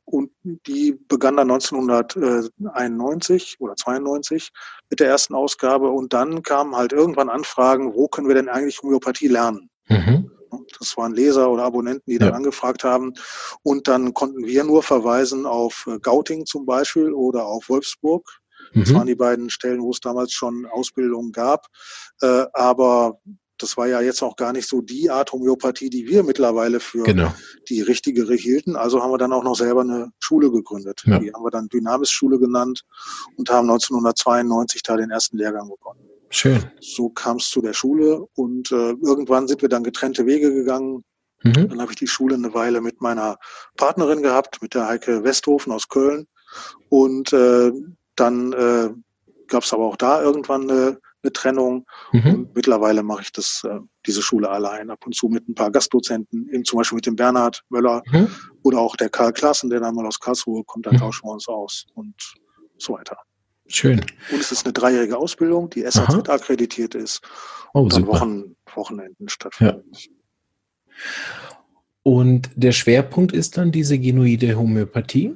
und 0.05 0.31
die 0.43 0.93
begann 1.07 1.37
dann 1.37 1.51
1991 1.51 3.57
oder 3.59 3.75
92 3.75 4.51
mit 4.89 4.99
der 4.99 5.07
ersten 5.07 5.35
Ausgabe. 5.35 5.89
Und 5.89 6.13
dann 6.13 6.43
kamen 6.43 6.75
halt 6.75 6.91
irgendwann 6.91 7.29
Anfragen, 7.29 7.93
wo 7.93 8.07
können 8.07 8.27
wir 8.27 8.35
denn 8.35 8.49
eigentlich 8.49 8.81
Homöopathie 8.81 9.27
lernen? 9.27 9.69
Mhm. 9.87 10.31
Das 10.79 10.97
waren 10.97 11.13
Leser 11.13 11.51
oder 11.51 11.63
Abonnenten, 11.63 12.09
die 12.09 12.17
dann 12.17 12.33
angefragt 12.33 12.83
haben. 12.83 13.13
Und 13.63 13.87
dann 13.87 14.13
konnten 14.13 14.45
wir 14.45 14.63
nur 14.63 14.81
verweisen 14.81 15.45
auf 15.45 15.85
äh, 15.87 15.99
Gauting 15.99 16.45
zum 16.45 16.65
Beispiel 16.65 17.11
oder 17.11 17.45
auf 17.45 17.69
Wolfsburg. 17.69 18.27
Das 18.73 18.89
mhm. 18.89 18.95
waren 18.95 19.07
die 19.07 19.15
beiden 19.15 19.49
Stellen, 19.49 19.81
wo 19.81 19.91
es 19.91 19.99
damals 19.99 20.33
schon 20.33 20.65
Ausbildungen 20.65 21.31
gab. 21.31 21.67
Äh, 22.21 22.45
aber 22.53 23.19
das 23.57 23.77
war 23.77 23.87
ja 23.87 24.01
jetzt 24.01 24.21
auch 24.21 24.35
gar 24.35 24.53
nicht 24.53 24.67
so 24.67 24.81
die 24.81 25.09
Art 25.09 25.31
Homöopathie, 25.31 25.89
die 25.89 26.07
wir 26.07 26.23
mittlerweile 26.23 26.79
für 26.79 27.03
genau. 27.03 27.33
die 27.69 27.81
richtigere 27.81 28.35
hielten. 28.35 28.75
Also 28.75 29.01
haben 29.01 29.11
wir 29.11 29.17
dann 29.17 29.33
auch 29.33 29.43
noch 29.43 29.55
selber 29.55 29.81
eine 29.81 30.11
Schule 30.19 30.51
gegründet. 30.51 31.03
Ja. 31.05 31.19
Die 31.19 31.33
haben 31.33 31.43
wir 31.43 31.51
dann 31.51 31.67
Dynamis-Schule 31.69 32.39
genannt 32.39 32.83
und 33.35 33.49
haben 33.49 33.69
1992 33.69 34.83
da 34.83 34.97
den 34.97 35.11
ersten 35.11 35.37
Lehrgang 35.37 35.69
begonnen. 35.69 36.01
Schön. 36.29 36.63
So 36.81 37.09
kam 37.09 37.37
es 37.37 37.49
zu 37.49 37.61
der 37.61 37.73
Schule 37.73 38.25
und 38.35 38.71
äh, 38.71 38.91
irgendwann 38.91 39.47
sind 39.47 39.61
wir 39.61 39.69
dann 39.69 39.83
getrennte 39.83 40.25
Wege 40.25 40.53
gegangen. 40.53 41.03
Mhm. 41.43 41.69
Dann 41.69 41.81
habe 41.81 41.91
ich 41.91 41.97
die 41.97 42.07
Schule 42.07 42.35
eine 42.35 42.53
Weile 42.53 42.81
mit 42.81 43.01
meiner 43.01 43.37
Partnerin 43.77 44.21
gehabt, 44.21 44.61
mit 44.61 44.73
der 44.73 44.87
Heike 44.87 45.23
Westhofen 45.23 45.71
aus 45.71 45.87
Köln. 45.87 46.27
Und 46.89 47.31
äh, 47.33 47.71
dann 48.15 48.53
äh, 48.53 48.89
gab 49.47 49.63
es 49.63 49.73
aber 49.73 49.85
auch 49.85 49.95
da 49.95 50.21
irgendwann 50.21 50.69
eine 50.69 50.99
eine 51.23 51.33
Trennung. 51.33 51.85
Mhm. 52.11 52.33
Und 52.33 52.55
mittlerweile 52.55 53.03
mache 53.03 53.23
ich 53.23 53.31
das, 53.31 53.63
äh, 53.67 53.79
diese 54.05 54.21
Schule 54.21 54.49
allein, 54.49 54.89
ab 54.89 55.05
und 55.05 55.15
zu 55.15 55.27
mit 55.27 55.47
ein 55.47 55.55
paar 55.55 55.71
Gastdozenten, 55.71 56.49
eben 56.51 56.65
zum 56.65 56.77
Beispiel 56.77 56.97
mit 56.97 57.05
dem 57.05 57.15
Bernhard 57.15 57.63
Möller 57.69 58.03
mhm. 58.11 58.29
oder 58.63 58.79
auch 58.79 58.95
der 58.95 59.09
Karl 59.09 59.33
Klassen, 59.33 59.69
der 59.69 59.79
dann 59.79 59.95
mal 59.95 60.05
aus 60.05 60.19
Karlsruhe 60.19 60.63
kommt, 60.63 60.85
da 60.85 60.91
mhm. 60.91 60.97
tauschen 60.97 61.27
wir 61.27 61.33
uns 61.33 61.47
aus 61.47 61.85
und 61.95 62.15
so 62.77 62.93
weiter. 62.93 63.17
Schön. 63.67 63.99
Und 64.31 64.39
es 64.39 64.51
ist 64.51 64.65
eine 64.65 64.73
dreijährige 64.73 65.17
Ausbildung, 65.17 65.69
die 65.69 65.81
SAZ 65.81 66.29
akkreditiert 66.29 66.95
ist 66.95 67.21
oh, 67.73 67.81
und 67.81 67.93
dann 67.93 68.07
Wochen, 68.07 68.55
Wochenenden 68.73 69.27
stattfindet. 69.27 69.85
Ja. 69.91 70.11
Und 72.03 72.49
der 72.55 72.71
Schwerpunkt 72.71 73.33
ist 73.33 73.57
dann 73.57 73.73
diese 73.73 73.99
genuide 73.99 74.57
Homöopathie? 74.57 75.35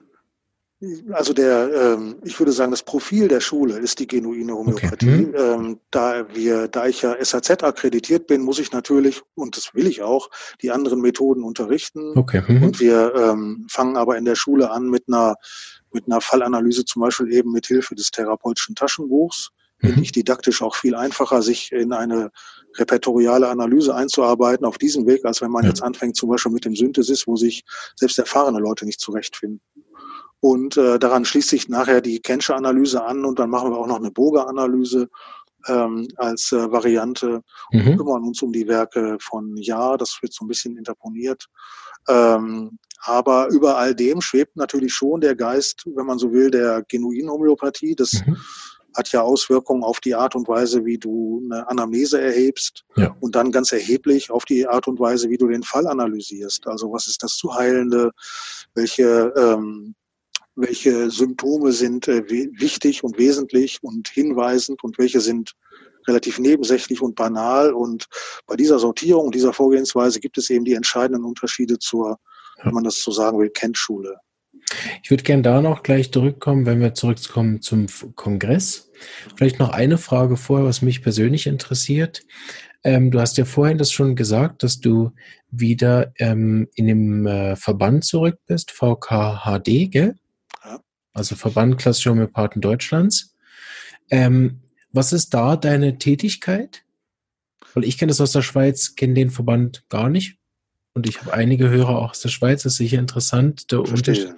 Also 1.11 1.33
der, 1.33 1.69
ähm, 1.73 2.15
ich 2.23 2.39
würde 2.39 2.51
sagen, 2.51 2.71
das 2.71 2.81
Profil 2.81 3.27
der 3.27 3.39
Schule 3.39 3.77
ist 3.77 3.99
die 3.99 4.07
genuine 4.07 4.53
Homöopathie. 4.53 5.27
Okay. 5.27 5.27
Mhm. 5.27 5.35
Ähm, 5.35 5.79
da 5.91 6.25
wir, 6.33 6.67
da 6.67 6.87
ich 6.87 7.03
ja 7.03 7.15
SAZ 7.23 7.63
akkreditiert 7.63 8.25
bin, 8.25 8.41
muss 8.41 8.57
ich 8.57 8.71
natürlich, 8.71 9.21
und 9.35 9.57
das 9.57 9.75
will 9.75 9.85
ich 9.85 10.01
auch, 10.01 10.29
die 10.61 10.71
anderen 10.71 11.01
Methoden 11.01 11.43
unterrichten. 11.43 12.17
Okay. 12.17 12.41
Mhm. 12.47 12.63
Und 12.63 12.79
wir 12.79 13.13
ähm, 13.15 13.67
fangen 13.69 13.95
aber 13.95 14.17
in 14.17 14.25
der 14.25 14.35
Schule 14.35 14.71
an 14.71 14.89
mit 14.89 15.03
einer, 15.07 15.35
mit 15.91 16.05
einer 16.07 16.19
Fallanalyse, 16.19 16.83
zum 16.85 17.03
Beispiel 17.03 17.31
eben 17.31 17.51
mit 17.51 17.67
Hilfe 17.67 17.93
des 17.93 18.09
therapeutischen 18.09 18.73
Taschenbuchs. 18.73 19.49
Mhm. 19.81 19.87
Finde 19.87 20.03
ich 20.03 20.11
didaktisch 20.13 20.63
auch 20.63 20.75
viel 20.75 20.95
einfacher, 20.95 21.43
sich 21.43 21.71
in 21.71 21.93
eine 21.93 22.31
repertoriale 22.77 23.49
Analyse 23.49 23.93
einzuarbeiten 23.93 24.65
auf 24.65 24.77
diesem 24.77 25.05
Weg, 25.05 25.25
als 25.25 25.41
wenn 25.41 25.51
man 25.51 25.63
ja. 25.63 25.69
jetzt 25.69 25.83
anfängt, 25.83 26.15
zum 26.15 26.29
Beispiel 26.29 26.51
mit 26.51 26.65
dem 26.65 26.75
Synthesis, 26.75 27.27
wo 27.27 27.35
sich 27.35 27.63
selbst 27.95 28.17
erfahrene 28.17 28.59
Leute 28.59 28.85
nicht 28.85 28.99
zurechtfinden. 28.99 29.61
Und 30.41 30.75
äh, 30.75 30.97
daran 30.97 31.23
schließt 31.23 31.49
sich 31.49 31.69
nachher 31.69 32.01
die 32.01 32.19
Kensche 32.19 32.55
Analyse 32.55 33.03
an 33.03 33.25
und 33.25 33.37
dann 33.39 33.51
machen 33.51 33.71
wir 33.71 33.77
auch 33.77 33.87
noch 33.87 33.99
eine 33.99 34.11
Boga-Analyse 34.11 35.07
ähm, 35.67 36.07
als 36.17 36.51
äh, 36.51 36.71
Variante 36.71 37.43
mhm. 37.71 37.87
und 37.87 37.97
kümmern 37.97 38.23
uns 38.23 38.41
um 38.41 38.51
die 38.51 38.67
Werke 38.67 39.17
von 39.21 39.55
Ja, 39.57 39.97
das 39.97 40.17
wird 40.21 40.33
so 40.33 40.43
ein 40.43 40.47
bisschen 40.47 40.77
interponiert. 40.77 41.45
Ähm, 42.09 42.79
aber 43.03 43.49
über 43.49 43.77
all 43.77 43.95
dem 43.95 44.21
schwebt 44.21 44.55
natürlich 44.55 44.93
schon 44.93 45.21
der 45.21 45.35
Geist, 45.35 45.83
wenn 45.95 46.05
man 46.05 46.19
so 46.19 46.31
will, 46.31 46.51
der 46.51 46.83
genuinen 46.87 47.29
Homöopathie. 47.29 47.95
Das 47.95 48.13
mhm. 48.13 48.37
hat 48.95 49.11
ja 49.11 49.21
Auswirkungen 49.21 49.83
auf 49.83 49.99
die 49.99 50.15
Art 50.15 50.35
und 50.35 50.47
Weise, 50.47 50.85
wie 50.85 50.97
du 50.97 51.41
eine 51.45 51.67
Anamnese 51.67 52.19
erhebst 52.19 52.83
ja. 52.95 53.15
und 53.19 53.35
dann 53.35 53.51
ganz 53.51 53.71
erheblich 53.71 54.31
auf 54.31 54.45
die 54.45 54.67
Art 54.67 54.87
und 54.87 54.99
Weise, 54.99 55.29
wie 55.29 55.37
du 55.37 55.47
den 55.47 55.63
Fall 55.63 55.87
analysierst. 55.87 56.67
Also 56.67 56.91
was 56.91 57.07
ist 57.07 57.23
das 57.23 57.35
zu 57.35 57.53
Heilende? 57.53 58.11
Welche 58.73 59.33
ähm, 59.35 59.95
welche 60.61 61.09
Symptome 61.09 61.71
sind 61.71 62.07
äh, 62.07 62.23
wichtig 62.29 63.03
und 63.03 63.17
wesentlich 63.17 63.79
und 63.81 64.07
hinweisend 64.09 64.83
und 64.83 64.97
welche 64.97 65.21
sind 65.21 65.53
relativ 66.07 66.39
nebensächlich 66.39 67.01
und 67.01 67.15
banal. 67.15 67.73
Und 67.73 68.07
bei 68.47 68.55
dieser 68.55 68.79
Sortierung, 68.79 69.31
dieser 69.31 69.53
Vorgehensweise 69.53 70.19
gibt 70.19 70.37
es 70.37 70.49
eben 70.49 70.65
die 70.65 70.73
entscheidenden 70.73 71.25
Unterschiede 71.25 71.79
zur, 71.79 72.17
wenn 72.63 72.73
man 72.73 72.83
das 72.83 73.01
so 73.01 73.11
sagen 73.11 73.39
will, 73.39 73.49
Kennschule. 73.49 74.17
Ich 75.03 75.09
würde 75.09 75.23
gerne 75.23 75.41
da 75.41 75.61
noch 75.61 75.83
gleich 75.83 76.11
zurückkommen, 76.11 76.65
wenn 76.65 76.79
wir 76.79 76.93
zurückkommen 76.93 77.61
zum 77.61 77.87
Kongress. 78.15 78.91
Vielleicht 79.35 79.59
noch 79.59 79.69
eine 79.69 79.97
Frage 79.97 80.37
vorher, 80.37 80.65
was 80.65 80.81
mich 80.81 81.01
persönlich 81.01 81.47
interessiert. 81.47 82.21
Ähm, 82.83 83.11
du 83.11 83.19
hast 83.19 83.37
ja 83.37 83.45
vorhin 83.45 83.77
das 83.77 83.91
schon 83.91 84.15
gesagt, 84.15 84.63
dass 84.63 84.79
du 84.79 85.11
wieder 85.51 86.13
ähm, 86.17 86.67
in 86.75 86.87
dem 86.87 87.27
äh, 87.27 87.55
Verband 87.55 88.05
zurück 88.05 88.39
bist, 88.47 88.71
VKHD, 88.71 89.91
gell? 89.91 90.15
Also 91.13 91.35
Verband 91.35 91.77
Klassischer 91.77 92.11
Homöopathen 92.11 92.61
Deutschlands. 92.61 93.35
Ähm, 94.09 94.61
was 94.91 95.13
ist 95.13 95.33
da 95.33 95.55
deine 95.55 95.97
Tätigkeit? 95.97 96.83
Weil 97.73 97.85
ich 97.85 97.97
kenne 97.97 98.09
das 98.09 98.21
aus 98.21 98.33
der 98.33 98.41
Schweiz, 98.41 98.95
kenne 98.95 99.13
den 99.13 99.29
Verband 99.29 99.87
gar 99.89 100.09
nicht. 100.09 100.37
Und 100.93 101.07
ich 101.07 101.21
habe 101.21 101.33
einige 101.33 101.69
Hörer 101.69 101.97
auch 101.97 102.11
aus 102.11 102.19
der 102.19 102.29
Schweiz, 102.29 102.63
das 102.63 102.73
ist 102.73 102.77
sicher 102.77 102.99
interessant. 102.99 103.71
Der 103.71 103.85
Verstehe. 103.85 104.35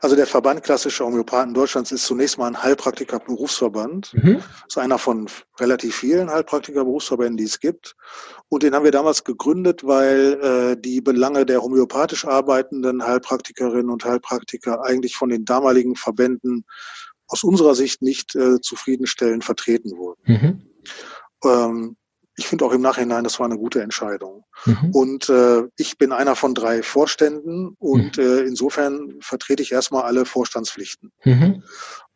Also 0.00 0.14
der 0.14 0.26
Verband 0.26 0.62
Klassischer 0.62 1.06
Homöopathen 1.06 1.54
Deutschlands 1.54 1.90
ist 1.90 2.04
zunächst 2.04 2.36
mal 2.36 2.48
ein 2.48 2.62
Heilpraktiker-Berufsverband. 2.62 4.12
Mhm. 4.14 4.42
ist 4.68 4.78
einer 4.78 4.98
von 4.98 5.28
relativ 5.58 5.96
vielen 5.96 6.30
Heilpraktiker-Berufsverbänden, 6.30 7.38
die 7.38 7.44
es 7.44 7.60
gibt. 7.60 7.96
Und 8.48 8.62
den 8.62 8.74
haben 8.74 8.84
wir 8.84 8.90
damals 8.90 9.24
gegründet, 9.24 9.86
weil 9.86 10.40
äh, 10.42 10.80
die 10.80 11.00
Belange 11.00 11.46
der 11.46 11.62
homöopathisch 11.62 12.26
arbeitenden 12.26 13.02
Heilpraktikerinnen 13.02 13.90
und 13.90 14.04
Heilpraktiker 14.04 14.84
eigentlich 14.84 15.16
von 15.16 15.30
den 15.30 15.44
damaligen 15.44 15.96
Verbänden 15.96 16.64
aus 17.26 17.42
unserer 17.42 17.74
Sicht 17.74 18.02
nicht 18.02 18.34
äh, 18.34 18.60
zufriedenstellend 18.60 19.44
vertreten 19.44 19.96
wurden. 19.96 20.20
Mhm. 20.24 20.62
Ähm, 21.44 21.96
ich 22.36 22.46
finde 22.46 22.64
auch 22.64 22.72
im 22.72 22.80
Nachhinein, 22.80 23.24
das 23.24 23.38
war 23.38 23.46
eine 23.46 23.56
gute 23.56 23.82
Entscheidung. 23.82 24.44
Mhm. 24.64 24.90
Und 24.92 25.28
äh, 25.28 25.62
ich 25.76 25.98
bin 25.98 26.12
einer 26.12 26.36
von 26.36 26.54
drei 26.54 26.82
Vorständen 26.82 27.76
und 27.78 28.18
mhm. 28.18 28.22
äh, 28.22 28.40
insofern 28.40 29.14
vertrete 29.20 29.62
ich 29.62 29.72
erstmal 29.72 30.02
alle 30.02 30.24
Vorstandspflichten. 30.24 31.12
Mhm. 31.24 31.62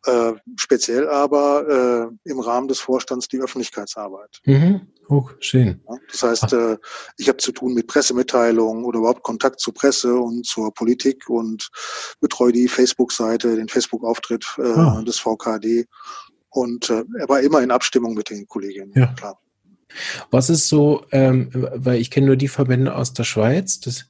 Äh, 0.05 0.33
speziell 0.57 1.09
aber 1.09 2.09
äh, 2.25 2.29
im 2.29 2.39
Rahmen 2.39 2.67
des 2.67 2.79
Vorstands 2.79 3.27
die 3.27 3.39
Öffentlichkeitsarbeit. 3.39 4.39
Mhm. 4.45 4.87
Oh, 5.09 5.27
schön. 5.39 5.81
Ja, 5.89 5.95
das 6.11 6.23
heißt, 6.23 6.53
äh, 6.53 6.77
ich 7.17 7.27
habe 7.27 7.37
zu 7.37 7.51
tun 7.51 7.73
mit 7.73 7.87
Pressemitteilungen 7.87 8.85
oder 8.85 8.99
überhaupt 8.99 9.23
Kontakt 9.23 9.59
zur 9.59 9.73
Presse 9.73 10.15
und 10.15 10.45
zur 10.45 10.73
Politik 10.73 11.29
und 11.29 11.69
betreue 12.21 12.53
die 12.53 12.67
Facebook-Seite, 12.67 13.55
den 13.55 13.67
Facebook-Auftritt 13.67 14.45
äh, 14.57 14.61
oh. 14.61 15.01
des 15.01 15.19
VKD 15.19 15.85
und 16.49 16.89
äh, 16.89 17.03
aber 17.21 17.41
immer 17.41 17.61
in 17.61 17.71
Abstimmung 17.71 18.13
mit 18.13 18.29
den 18.29 18.47
Kolleginnen. 18.47 18.91
Ja. 18.95 19.07
Klar. 19.13 19.39
Was 20.31 20.49
ist 20.49 20.67
so, 20.67 21.05
ähm, 21.11 21.49
weil 21.53 21.99
ich 21.99 22.11
kenne 22.11 22.27
nur 22.27 22.35
die 22.35 22.47
Verbände 22.47 22.95
aus 22.95 23.13
der 23.13 23.23
Schweiz, 23.23 23.79
das, 23.79 24.05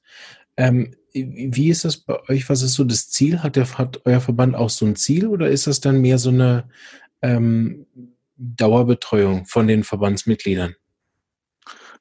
ähm, 0.57 0.95
wie 1.13 1.69
ist 1.69 1.85
das 1.85 1.97
bei 1.97 2.19
euch? 2.29 2.49
Was 2.49 2.61
ist 2.61 2.73
so 2.73 2.83
das 2.83 3.09
Ziel? 3.09 3.41
Hat, 3.41 3.55
der, 3.55 3.77
hat 3.77 4.01
euer 4.05 4.21
Verband 4.21 4.55
auch 4.55 4.69
so 4.69 4.85
ein 4.85 4.95
Ziel 4.95 5.27
oder 5.27 5.49
ist 5.49 5.67
das 5.67 5.79
dann 5.79 6.01
mehr 6.01 6.19
so 6.19 6.29
eine 6.29 6.69
ähm, 7.21 7.87
Dauerbetreuung 8.35 9.45
von 9.45 9.67
den 9.67 9.83
Verbandsmitgliedern? 9.83 10.75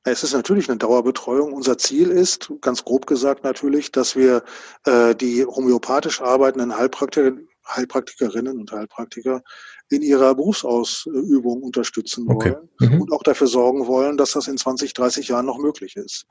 Es 0.04 0.22
ist 0.22 0.32
natürlich 0.32 0.68
eine 0.68 0.78
Dauerbetreuung. 0.78 1.52
Unser 1.52 1.76
Ziel 1.76 2.08
ist, 2.10 2.52
ganz 2.60 2.84
grob 2.84 3.06
gesagt 3.06 3.44
natürlich, 3.44 3.92
dass 3.92 4.14
wir 4.16 4.42
äh, 4.84 5.14
die 5.14 5.44
homöopathisch 5.44 6.20
arbeitenden 6.20 6.76
Heilpraktiker, 6.76 7.36
Heilpraktikerinnen 7.66 8.58
und 8.58 8.72
Heilpraktiker 8.72 9.42
in 9.90 10.02
ihrer 10.02 10.34
Berufsausübung 10.34 11.62
unterstützen 11.62 12.26
okay. 12.28 12.56
wollen 12.78 12.92
mhm. 12.92 13.00
und 13.00 13.12
auch 13.12 13.22
dafür 13.22 13.46
sorgen 13.46 13.86
wollen, 13.86 14.16
dass 14.16 14.32
das 14.32 14.48
in 14.48 14.58
20, 14.58 14.92
30 14.92 15.28
Jahren 15.28 15.46
noch 15.46 15.58
möglich 15.58 15.96
ist. 15.96 16.26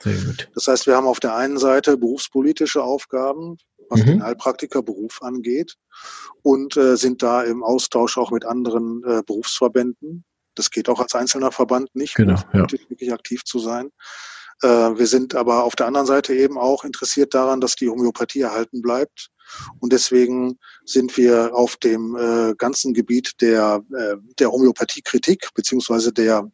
Das 0.53 0.67
heißt, 0.67 0.87
wir 0.87 0.95
haben 0.95 1.07
auf 1.07 1.19
der 1.19 1.35
einen 1.35 1.57
Seite 1.57 1.97
berufspolitische 1.97 2.83
Aufgaben, 2.83 3.57
was 3.89 4.01
mhm. 4.01 4.05
den 4.05 4.23
Heilpraktikerberuf 4.23 5.21
angeht 5.21 5.75
und 6.43 6.77
äh, 6.77 6.97
sind 6.97 7.23
da 7.23 7.43
im 7.43 7.63
Austausch 7.63 8.17
auch 8.17 8.31
mit 8.31 8.45
anderen 8.45 9.03
äh, 9.03 9.23
Berufsverbänden. 9.25 10.23
Das 10.55 10.69
geht 10.69 10.89
auch 10.89 10.99
als 10.99 11.15
einzelner 11.15 11.51
Verband 11.51 11.95
nicht, 11.95 12.15
genau, 12.15 12.39
ja. 12.53 12.71
wirklich 12.71 13.13
aktiv 13.13 13.43
zu 13.43 13.59
sein. 13.59 13.89
Äh, 14.61 14.67
wir 14.67 15.07
sind 15.07 15.35
aber 15.35 15.63
auf 15.63 15.75
der 15.75 15.87
anderen 15.87 16.07
Seite 16.07 16.33
eben 16.35 16.57
auch 16.57 16.83
interessiert 16.83 17.33
daran, 17.33 17.61
dass 17.61 17.75
die 17.75 17.89
Homöopathie 17.89 18.41
erhalten 18.41 18.81
bleibt 18.81 19.29
und 19.79 19.93
deswegen 19.93 20.57
sind 20.85 21.17
wir 21.17 21.53
auf 21.53 21.75
dem 21.77 22.15
äh, 22.15 22.53
ganzen 22.55 22.93
Gebiet 22.93 23.33
der, 23.41 23.83
äh, 23.95 24.15
der 24.39 24.51
Homöopathiekritik 24.51 25.49
beziehungsweise 25.53 26.11
der, 26.13 26.49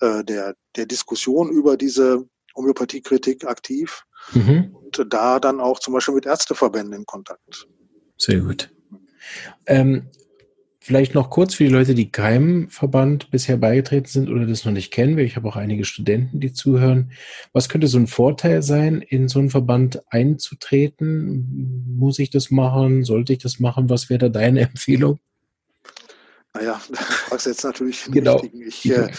äh, 0.00 0.24
der, 0.24 0.54
der 0.76 0.86
Diskussion 0.86 1.50
über 1.50 1.76
diese 1.76 2.26
Homöopathiekritik 2.56 3.44
aktiv 3.44 4.04
mhm. 4.32 4.74
und 4.74 5.06
da 5.12 5.38
dann 5.40 5.60
auch 5.60 5.78
zum 5.78 5.94
Beispiel 5.94 6.14
mit 6.14 6.26
Ärzteverbänden 6.26 6.94
in 6.94 7.06
Kontakt. 7.06 7.66
Sehr 8.16 8.40
gut. 8.40 8.70
Ähm, 9.66 10.10
Vielleicht 10.88 11.14
noch 11.14 11.28
kurz 11.28 11.52
für 11.52 11.64
die 11.64 11.70
Leute, 11.70 11.94
die 11.94 12.10
keinem 12.10 12.70
Verband 12.70 13.30
bisher 13.30 13.58
beigetreten 13.58 14.08
sind 14.08 14.30
oder 14.30 14.46
das 14.46 14.64
noch 14.64 14.72
nicht 14.72 14.90
kennen, 14.90 15.18
weil 15.18 15.26
ich 15.26 15.36
habe 15.36 15.46
auch 15.46 15.56
einige 15.56 15.84
Studenten, 15.84 16.40
die 16.40 16.54
zuhören. 16.54 17.12
Was 17.52 17.68
könnte 17.68 17.88
so 17.88 17.98
ein 17.98 18.06
Vorteil 18.06 18.62
sein, 18.62 19.02
in 19.02 19.28
so 19.28 19.38
einen 19.38 19.50
Verband 19.50 20.00
einzutreten? 20.10 21.84
Muss 21.98 22.18
ich 22.18 22.30
das 22.30 22.50
machen? 22.50 23.04
Sollte 23.04 23.34
ich 23.34 23.38
das 23.38 23.60
machen? 23.60 23.90
Was 23.90 24.08
wäre 24.08 24.18
da 24.18 24.28
deine 24.30 24.60
Empfehlung? 24.70 25.18
Naja, 26.54 26.80
da 26.88 26.96
fragst 27.02 27.44
jetzt 27.44 27.64
natürlich 27.64 28.06
genau. 28.10 28.42
Ich, 28.66 28.90
äh, 28.90 29.10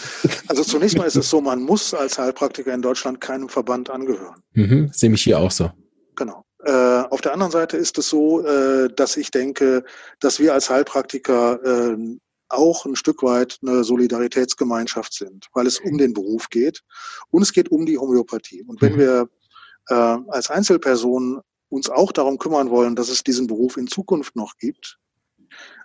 also 0.48 0.64
zunächst 0.64 0.98
mal 0.98 1.04
ist 1.04 1.14
es 1.14 1.30
so, 1.30 1.40
man 1.40 1.62
muss 1.62 1.94
als 1.94 2.18
Heilpraktiker 2.18 2.74
in 2.74 2.82
Deutschland 2.82 3.20
keinem 3.20 3.48
Verband 3.48 3.90
angehören. 3.90 4.42
Mhm, 4.54 4.90
sehe 4.92 5.08
mich 5.08 5.22
hier 5.22 5.38
auch 5.38 5.52
so. 5.52 5.70
Genau. 6.16 6.44
Äh, 6.64 7.04
auf 7.10 7.20
der 7.20 7.32
anderen 7.32 7.52
Seite 7.52 7.76
ist 7.76 7.96
es 7.98 8.08
so, 8.08 8.44
äh, 8.44 8.88
dass 8.94 9.16
ich 9.16 9.30
denke, 9.30 9.84
dass 10.20 10.38
wir 10.38 10.52
als 10.52 10.68
Heilpraktiker 10.68 11.62
äh, 11.64 12.18
auch 12.48 12.84
ein 12.84 12.96
Stück 12.96 13.22
weit 13.22 13.58
eine 13.62 13.84
Solidaritätsgemeinschaft 13.84 15.14
sind, 15.14 15.46
weil 15.54 15.66
es 15.66 15.78
um 15.78 15.96
den 15.96 16.12
Beruf 16.12 16.50
geht 16.50 16.82
und 17.30 17.42
es 17.42 17.52
geht 17.52 17.70
um 17.70 17.86
die 17.86 17.96
Homöopathie. 17.96 18.64
Und 18.66 18.82
wenn 18.82 18.94
mhm. 18.94 18.98
wir 18.98 19.28
als 19.86 20.50
Einzelpersonen 20.50 21.40
uns 21.68 21.90
auch 21.90 22.12
darum 22.12 22.38
kümmern 22.38 22.70
wollen, 22.70 22.94
dass 22.94 23.08
es 23.08 23.24
diesen 23.24 23.48
Beruf 23.48 23.76
in 23.76 23.88
Zukunft 23.88 24.36
noch 24.36 24.56
gibt, 24.56 24.98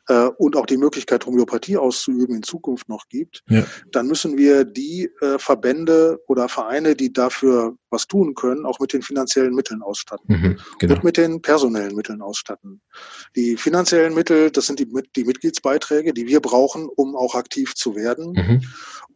äh, 0.08 0.30
und 0.38 0.56
auch 0.56 0.66
die 0.66 0.78
Möglichkeit, 0.78 1.26
Homöopathie 1.26 1.78
auszuüben, 1.78 2.36
in 2.36 2.44
Zukunft 2.44 2.90
noch 2.90 3.08
gibt, 3.10 3.44
ja. 3.50 3.66
dann 3.92 4.08
müssen 4.08 4.38
wir 4.38 4.66
die 4.66 5.10
äh, 5.22 5.40
Verbände 5.40 6.20
oder 6.28 6.50
Vereine, 6.50 6.96
die 6.96 7.12
dafür 7.12 7.76
was 7.90 8.08
tun 8.08 8.36
können, 8.36 8.66
auch 8.66 8.80
mit 8.80 8.94
den 8.94 9.02
finanziellen 9.02 9.54
Mitteln 9.54 9.82
ausstatten 9.82 10.36
mhm, 10.36 10.60
genau. 10.80 10.96
und 10.96 11.04
mit 11.04 11.18
den 11.18 11.42
personellen 11.42 11.96
Mitteln 11.96 12.22
ausstatten. 12.22 12.82
Die 13.36 13.58
finanziellen 13.58 14.14
Mittel, 14.14 14.52
das 14.52 14.68
sind 14.68 14.80
die, 14.80 14.88
die 15.16 15.24
Mitgliedsbeiträge, 15.24 16.14
die 16.14 16.28
wir 16.28 16.42
brauchen, 16.42 16.88
um 16.94 17.16
auch 17.16 17.36
aktiv 17.36 17.74
zu 17.74 17.96
werden. 17.96 18.34
Mhm. 18.34 18.62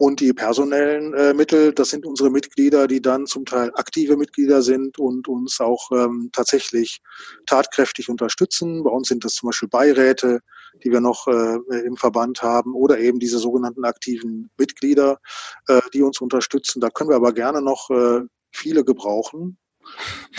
Und 0.02 0.22
die 0.22 0.32
personellen 0.32 1.14
äh, 1.14 1.34
Mittel, 1.34 1.74
das 1.74 1.90
sind 1.90 2.06
unsere 2.06 2.30
Mitglieder, 2.30 2.88
die 2.88 3.02
dann 3.02 3.26
zum 3.26 3.44
Teil 3.44 3.70
aktive 3.76 4.16
Mitglieder 4.16 4.62
sind 4.62 4.98
und 4.98 5.28
uns 5.28 5.60
auch 5.60 5.92
ähm, 5.92 6.30
tatsächlich 6.32 7.02
tatkräftig 7.48 8.08
unterstützen. 8.08 8.86
Bei 8.86 8.92
uns 8.92 9.10
sind 9.10 9.26
das 9.26 9.34
zum 9.34 9.50
Beispiel 9.50 9.68
Beiräte, 9.68 10.40
die 10.86 10.92
wir 10.92 11.02
noch 11.02 11.28
äh, 11.28 11.58
im 11.86 11.98
Verband 11.98 12.42
haben 12.42 12.76
oder 12.76 12.98
eben 12.98 13.20
diese 13.20 13.40
sogenannten 13.40 13.84
aktiven 13.84 14.50
Mitglieder, 14.58 15.20
äh, 15.68 15.82
die 15.94 16.02
uns 16.02 16.22
unterstützen. 16.22 16.80
Da 16.80 16.90
können 16.90 17.10
wir 17.10 17.18
aber 17.18 17.34
gerne 17.34 17.62
noch 17.62 17.90
äh, 17.90 18.22
viele 18.54 18.86
gebrauchen. 18.86 19.58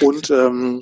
Und 0.01 0.31
ähm, 0.31 0.81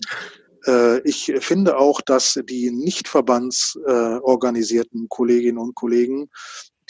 äh, 0.68 1.00
ich 1.00 1.32
finde 1.40 1.78
auch, 1.78 2.00
dass 2.00 2.38
die 2.48 2.70
nicht 2.70 3.08
verbandsorganisierten 3.08 5.08
Kolleginnen 5.08 5.58
und 5.58 5.74
Kollegen 5.74 6.30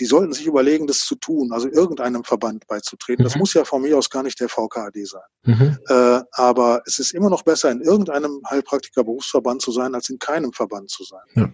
die 0.00 0.06
sollten 0.06 0.32
sich 0.32 0.46
überlegen, 0.46 0.86
das 0.86 1.00
zu 1.00 1.16
tun, 1.16 1.52
also 1.52 1.68
irgendeinem 1.68 2.24
Verband 2.24 2.66
beizutreten. 2.66 3.22
Mhm. 3.22 3.28
Das 3.28 3.36
muss 3.36 3.54
ja 3.54 3.64
von 3.64 3.82
mir 3.82 3.96
aus 3.98 4.10
gar 4.10 4.22
nicht 4.22 4.40
der 4.40 4.48
VKAD 4.48 4.96
sein. 5.04 5.20
Mhm. 5.44 5.78
Äh, 5.88 6.20
aber 6.32 6.82
es 6.86 6.98
ist 6.98 7.12
immer 7.12 7.30
noch 7.30 7.42
besser, 7.42 7.70
in 7.70 7.80
irgendeinem 7.80 8.40
Heilpraktiker-Berufsverband 8.48 9.62
zu 9.62 9.72
sein, 9.72 9.94
als 9.94 10.08
in 10.10 10.18
keinem 10.18 10.52
Verband 10.52 10.90
zu 10.90 11.04
sein. 11.04 11.20
Ja. 11.34 11.52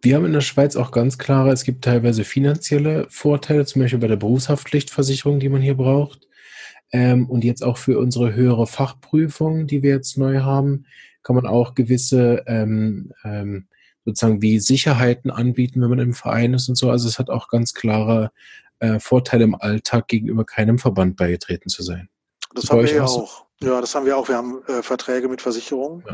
Wir 0.00 0.16
haben 0.16 0.24
in 0.24 0.32
der 0.32 0.40
Schweiz 0.40 0.76
auch 0.76 0.90
ganz 0.90 1.18
klare, 1.18 1.52
es 1.52 1.64
gibt 1.64 1.84
teilweise 1.84 2.24
finanzielle 2.24 3.06
Vorteile, 3.10 3.64
zum 3.64 3.82
Beispiel 3.82 4.00
bei 4.00 4.08
der 4.08 4.16
Berufshaftpflichtversicherung, 4.16 5.40
die 5.40 5.48
man 5.48 5.62
hier 5.62 5.76
braucht. 5.76 6.28
Ähm, 6.92 7.28
und 7.28 7.44
jetzt 7.44 7.64
auch 7.64 7.78
für 7.78 7.98
unsere 7.98 8.34
höhere 8.34 8.66
Fachprüfung, 8.66 9.66
die 9.66 9.82
wir 9.82 9.90
jetzt 9.90 10.18
neu 10.18 10.40
haben, 10.40 10.84
kann 11.22 11.36
man 11.36 11.46
auch 11.46 11.74
gewisse 11.74 12.42
ähm, 12.46 13.12
ähm, 13.24 13.68
sozusagen 14.04 14.42
wie 14.42 14.58
Sicherheiten 14.58 15.30
anbieten, 15.30 15.80
wenn 15.80 15.90
man 15.90 15.98
im 15.98 16.14
Verein 16.14 16.54
ist 16.54 16.68
und 16.68 16.76
so. 16.76 16.90
Also 16.90 17.08
es 17.08 17.18
hat 17.18 17.30
auch 17.30 17.48
ganz 17.48 17.74
klare 17.74 18.32
äh, 18.80 18.98
Vorteile 18.98 19.44
im 19.44 19.54
Alltag 19.54 20.08
gegenüber 20.08 20.44
keinem 20.44 20.78
Verband 20.78 21.16
beigetreten 21.16 21.68
zu 21.68 21.82
sein. 21.82 22.08
Das, 22.54 22.68
haben 22.68 22.82
wir 22.82 22.92
ja 22.92 23.04
auch. 23.04 23.46
Ja, 23.62 23.80
das 23.80 23.94
haben 23.94 24.06
wir 24.06 24.16
auch. 24.16 24.28
Wir 24.28 24.36
haben 24.36 24.62
äh, 24.66 24.82
Verträge 24.82 25.28
mit 25.28 25.40
Versicherungen. 25.40 26.04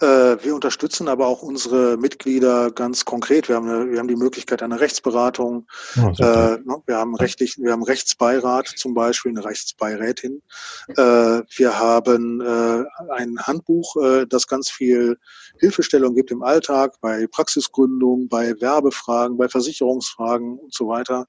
Ja. 0.00 0.32
Äh, 0.32 0.44
wir 0.44 0.54
unterstützen 0.54 1.08
aber 1.08 1.26
auch 1.26 1.42
unsere 1.42 1.96
Mitglieder 1.96 2.70
ganz 2.70 3.04
konkret. 3.04 3.48
Wir 3.48 3.56
haben, 3.56 3.68
eine, 3.68 3.90
wir 3.90 3.98
haben 3.98 4.08
die 4.08 4.16
Möglichkeit 4.16 4.62
einer 4.62 4.80
Rechtsberatung. 4.80 5.66
Oh, 5.96 6.08
äh, 6.18 6.58
ne, 6.58 6.82
wir 6.86 6.96
haben 6.96 7.14
rechtlich, 7.14 7.56
wir 7.58 7.72
haben 7.72 7.82
Rechtsbeirat 7.82 8.68
zum 8.68 8.94
Beispiel, 8.94 9.30
eine 9.30 9.44
Rechtsbeirätin. 9.44 10.42
Äh, 10.88 10.94
wir 10.94 11.78
haben 11.78 12.40
äh, 12.40 12.84
ein 13.12 13.38
Handbuch, 13.40 13.96
äh, 13.96 14.26
das 14.26 14.46
ganz 14.46 14.70
viel 14.70 15.16
Hilfestellung 15.58 16.14
gibt 16.14 16.30
im 16.30 16.42
Alltag, 16.42 16.94
bei 17.00 17.26
Praxisgründung, 17.26 18.28
bei 18.28 18.54
Werbefragen, 18.60 19.36
bei 19.36 19.48
Versicherungsfragen 19.48 20.58
und 20.58 20.74
so 20.74 20.88
weiter. 20.88 21.26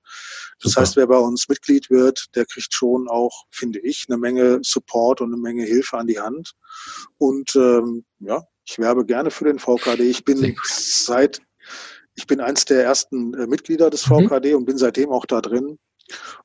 Das 0.61 0.73
Super. 0.73 0.81
heißt, 0.81 0.95
wer 0.97 1.07
bei 1.07 1.17
uns 1.17 1.47
Mitglied 1.47 1.89
wird, 1.89 2.25
der 2.35 2.45
kriegt 2.45 2.73
schon 2.73 3.07
auch, 3.07 3.45
finde 3.51 3.79
ich, 3.79 4.05
eine 4.09 4.17
Menge 4.17 4.59
Support 4.63 5.21
und 5.21 5.33
eine 5.33 5.41
Menge 5.41 5.60
Hilfe 5.65 5.97
an 5.97 6.07
die 6.07 6.19
Hand. 6.19 6.53
Und 7.17 7.55
ähm, 7.55 8.05
ja, 8.19 8.43
ich 8.65 8.79
werbe 8.79 9.05
gerne 9.05 9.31
für 9.31 9.45
den 9.45 9.59
VKD. 9.59 10.01
Ich 10.01 10.23
bin 10.23 10.55
seit, 10.63 11.41
ich 12.15 12.27
bin 12.27 12.39
eins 12.39 12.65
der 12.65 12.83
ersten 12.83 13.33
äh, 13.33 13.47
Mitglieder 13.47 13.89
des 13.89 14.03
VKD 14.03 14.51
mhm. 14.51 14.57
und 14.57 14.65
bin 14.65 14.77
seitdem 14.77 15.09
auch 15.09 15.25
da 15.25 15.41
drin. 15.41 15.77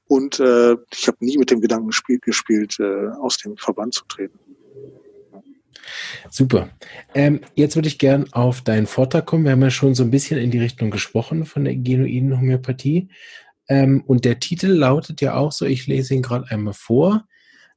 Und 0.06 0.38
äh, 0.40 0.76
ich 0.92 1.08
habe 1.08 1.18
nie 1.20 1.38
mit 1.38 1.50
dem 1.50 1.60
Gedanken 1.60 1.88
gespielt, 1.88 2.22
gespielt 2.22 2.76
äh, 2.78 3.08
aus 3.20 3.38
dem 3.38 3.56
Verband 3.56 3.94
zu 3.94 4.04
treten. 4.06 4.38
Super. 6.30 6.70
Ähm, 7.14 7.40
jetzt 7.54 7.76
würde 7.76 7.88
ich 7.88 7.98
gern 7.98 8.32
auf 8.32 8.60
deinen 8.62 8.86
Vortrag 8.86 9.26
kommen. 9.26 9.44
Wir 9.44 9.52
haben 9.52 9.62
ja 9.62 9.70
schon 9.70 9.94
so 9.94 10.02
ein 10.02 10.10
bisschen 10.10 10.38
in 10.38 10.50
die 10.50 10.58
Richtung 10.58 10.90
gesprochen 10.90 11.44
von 11.44 11.64
der 11.64 11.76
genuinen 11.76 12.38
Homöopathie. 12.38 13.08
Ähm, 13.68 14.02
und 14.06 14.24
der 14.24 14.40
Titel 14.40 14.68
lautet 14.68 15.20
ja 15.20 15.34
auch 15.34 15.52
so, 15.52 15.64
ich 15.64 15.86
lese 15.86 16.14
ihn 16.14 16.22
gerade 16.22 16.50
einmal 16.50 16.74
vor. 16.74 17.26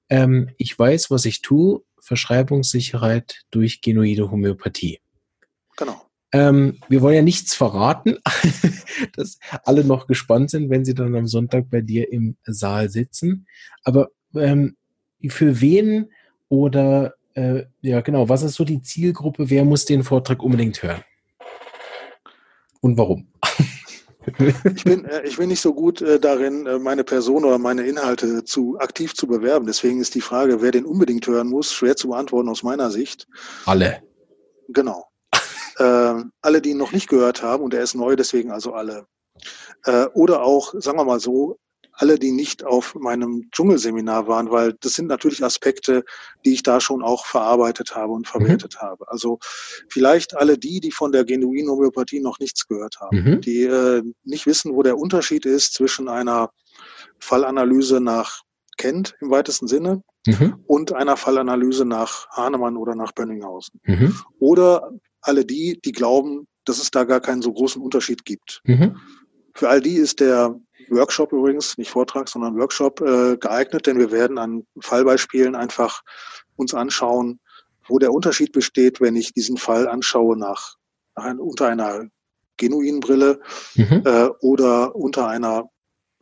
Ähm, 0.09 0.49
ich 0.57 0.77
weiß, 0.77 1.11
was 1.11 1.25
ich 1.25 1.41
tue, 1.41 1.81
Verschreibungssicherheit 2.01 3.41
durch 3.51 3.81
genuine 3.81 4.31
Homöopathie. 4.31 4.99
Genau. 5.77 6.01
Ähm, 6.31 6.79
wir 6.87 7.01
wollen 7.01 7.15
ja 7.15 7.21
nichts 7.21 7.55
verraten, 7.55 8.17
dass 9.15 9.39
alle 9.63 9.83
noch 9.83 10.07
gespannt 10.07 10.51
sind, 10.51 10.69
wenn 10.69 10.85
sie 10.85 10.93
dann 10.93 11.15
am 11.15 11.27
Sonntag 11.27 11.69
bei 11.69 11.81
dir 11.81 12.11
im 12.11 12.37
Saal 12.43 12.89
sitzen. 12.89 13.47
Aber 13.83 14.09
ähm, 14.35 14.75
für 15.27 15.61
wen 15.61 16.11
oder 16.47 17.15
äh, 17.33 17.63
ja 17.81 18.01
genau, 18.01 18.29
was 18.29 18.43
ist 18.43 18.55
so 18.55 18.63
die 18.63 18.81
Zielgruppe? 18.81 19.49
Wer 19.49 19.65
muss 19.65 19.85
den 19.85 20.03
Vortrag 20.03 20.43
unbedingt 20.43 20.83
hören? 20.83 21.03
Und 22.81 22.97
warum? 22.97 23.27
Ich, 24.75 24.83
bin, 24.83 25.05
äh, 25.05 25.23
ich 25.25 25.37
bin 25.37 25.49
nicht 25.49 25.61
so 25.61 25.73
gut 25.73 26.01
äh, 26.01 26.19
darin, 26.19 26.65
äh, 26.65 26.79
meine 26.79 27.03
Person 27.03 27.45
oder 27.45 27.57
meine 27.57 27.85
Inhalte 27.85 28.43
zu 28.43 28.77
aktiv 28.79 29.13
zu 29.13 29.27
bewerben. 29.27 29.65
Deswegen 29.65 29.99
ist 29.99 30.15
die 30.15 30.21
Frage, 30.21 30.61
wer 30.61 30.71
den 30.71 30.85
unbedingt 30.85 31.27
hören 31.27 31.47
muss, 31.47 31.73
schwer 31.73 31.95
zu 31.95 32.09
beantworten 32.09 32.49
aus 32.49 32.63
meiner 32.63 32.91
Sicht. 32.91 33.27
Alle. 33.65 34.01
Genau. 34.69 35.05
äh, 35.77 36.23
alle, 36.41 36.61
die 36.61 36.71
ihn 36.71 36.77
noch 36.77 36.91
nicht 36.91 37.09
gehört 37.09 37.41
haben, 37.41 37.63
und 37.63 37.73
er 37.73 37.83
ist 37.83 37.95
neu, 37.95 38.15
deswegen 38.15 38.51
also 38.51 38.73
alle. 38.73 39.07
Äh, 39.85 40.05
oder 40.13 40.43
auch, 40.43 40.73
sagen 40.77 40.97
wir 40.97 41.05
mal 41.05 41.19
so, 41.19 41.57
alle, 41.99 42.17
die 42.17 42.31
nicht 42.31 42.63
auf 42.63 42.95
meinem 42.95 43.49
Dschungelseminar 43.51 44.27
waren, 44.27 44.51
weil 44.51 44.73
das 44.79 44.93
sind 44.93 45.07
natürlich 45.07 45.43
Aspekte, 45.43 46.05
die 46.45 46.53
ich 46.53 46.63
da 46.63 46.79
schon 46.79 47.03
auch 47.03 47.25
verarbeitet 47.25 47.93
habe 47.93 48.13
und 48.13 48.25
verwertet 48.25 48.75
mhm. 48.75 48.85
habe. 48.85 49.11
Also 49.11 49.39
vielleicht 49.89 50.35
alle 50.37 50.57
die, 50.57 50.79
die 50.79 50.91
von 50.91 51.11
der 51.11 51.25
genuinen 51.25 51.69
Homöopathie 51.69 52.21
noch 52.21 52.39
nichts 52.39 52.67
gehört 52.67 53.01
haben, 53.01 53.21
mhm. 53.21 53.41
die 53.41 53.63
äh, 53.63 54.01
nicht 54.23 54.45
wissen, 54.45 54.73
wo 54.73 54.81
der 54.81 54.97
Unterschied 54.97 55.45
ist 55.45 55.73
zwischen 55.73 56.07
einer 56.07 56.51
Fallanalyse 57.19 57.99
nach 57.99 58.43
Kent 58.77 59.15
im 59.19 59.29
weitesten 59.29 59.67
Sinne 59.67 60.01
mhm. 60.25 60.63
und 60.67 60.93
einer 60.93 61.17
Fallanalyse 61.17 61.83
nach 61.83 62.29
Hahnemann 62.29 62.77
oder 62.77 62.95
nach 62.95 63.11
Bönninghausen. 63.11 63.81
Mhm. 63.83 64.17
Oder 64.39 64.89
alle 65.19 65.43
die, 65.43 65.81
die 65.83 65.91
glauben, 65.91 66.47
dass 66.63 66.81
es 66.81 66.91
da 66.91 67.03
gar 67.03 67.19
keinen 67.19 67.41
so 67.41 67.51
großen 67.51 67.81
Unterschied 67.81 68.23
gibt. 68.23 68.61
Mhm. 68.63 68.95
Für 69.53 69.67
all 69.67 69.81
die 69.81 69.95
ist 69.95 70.21
der 70.21 70.57
Workshop 70.89 71.33
übrigens, 71.33 71.77
nicht 71.77 71.91
Vortrag, 71.91 72.29
sondern 72.29 72.57
Workshop 72.57 73.01
äh, 73.01 73.37
geeignet, 73.37 73.85
denn 73.85 73.99
wir 73.99 74.11
werden 74.11 74.37
an 74.37 74.65
Fallbeispielen 74.79 75.55
einfach 75.55 76.01
uns 76.55 76.73
anschauen, 76.73 77.39
wo 77.87 77.99
der 77.99 78.13
Unterschied 78.13 78.51
besteht, 78.51 79.01
wenn 79.01 79.15
ich 79.15 79.33
diesen 79.33 79.57
Fall 79.57 79.87
anschaue 79.87 80.37
nach, 80.37 80.75
nach 81.15 81.25
ein, 81.25 81.39
unter 81.39 81.67
einer 81.67 82.05
genuinen 82.57 82.99
Brille 82.99 83.39
mhm. 83.75 84.03
äh, 84.05 84.29
oder 84.41 84.95
unter 84.95 85.27
einer, 85.27 85.69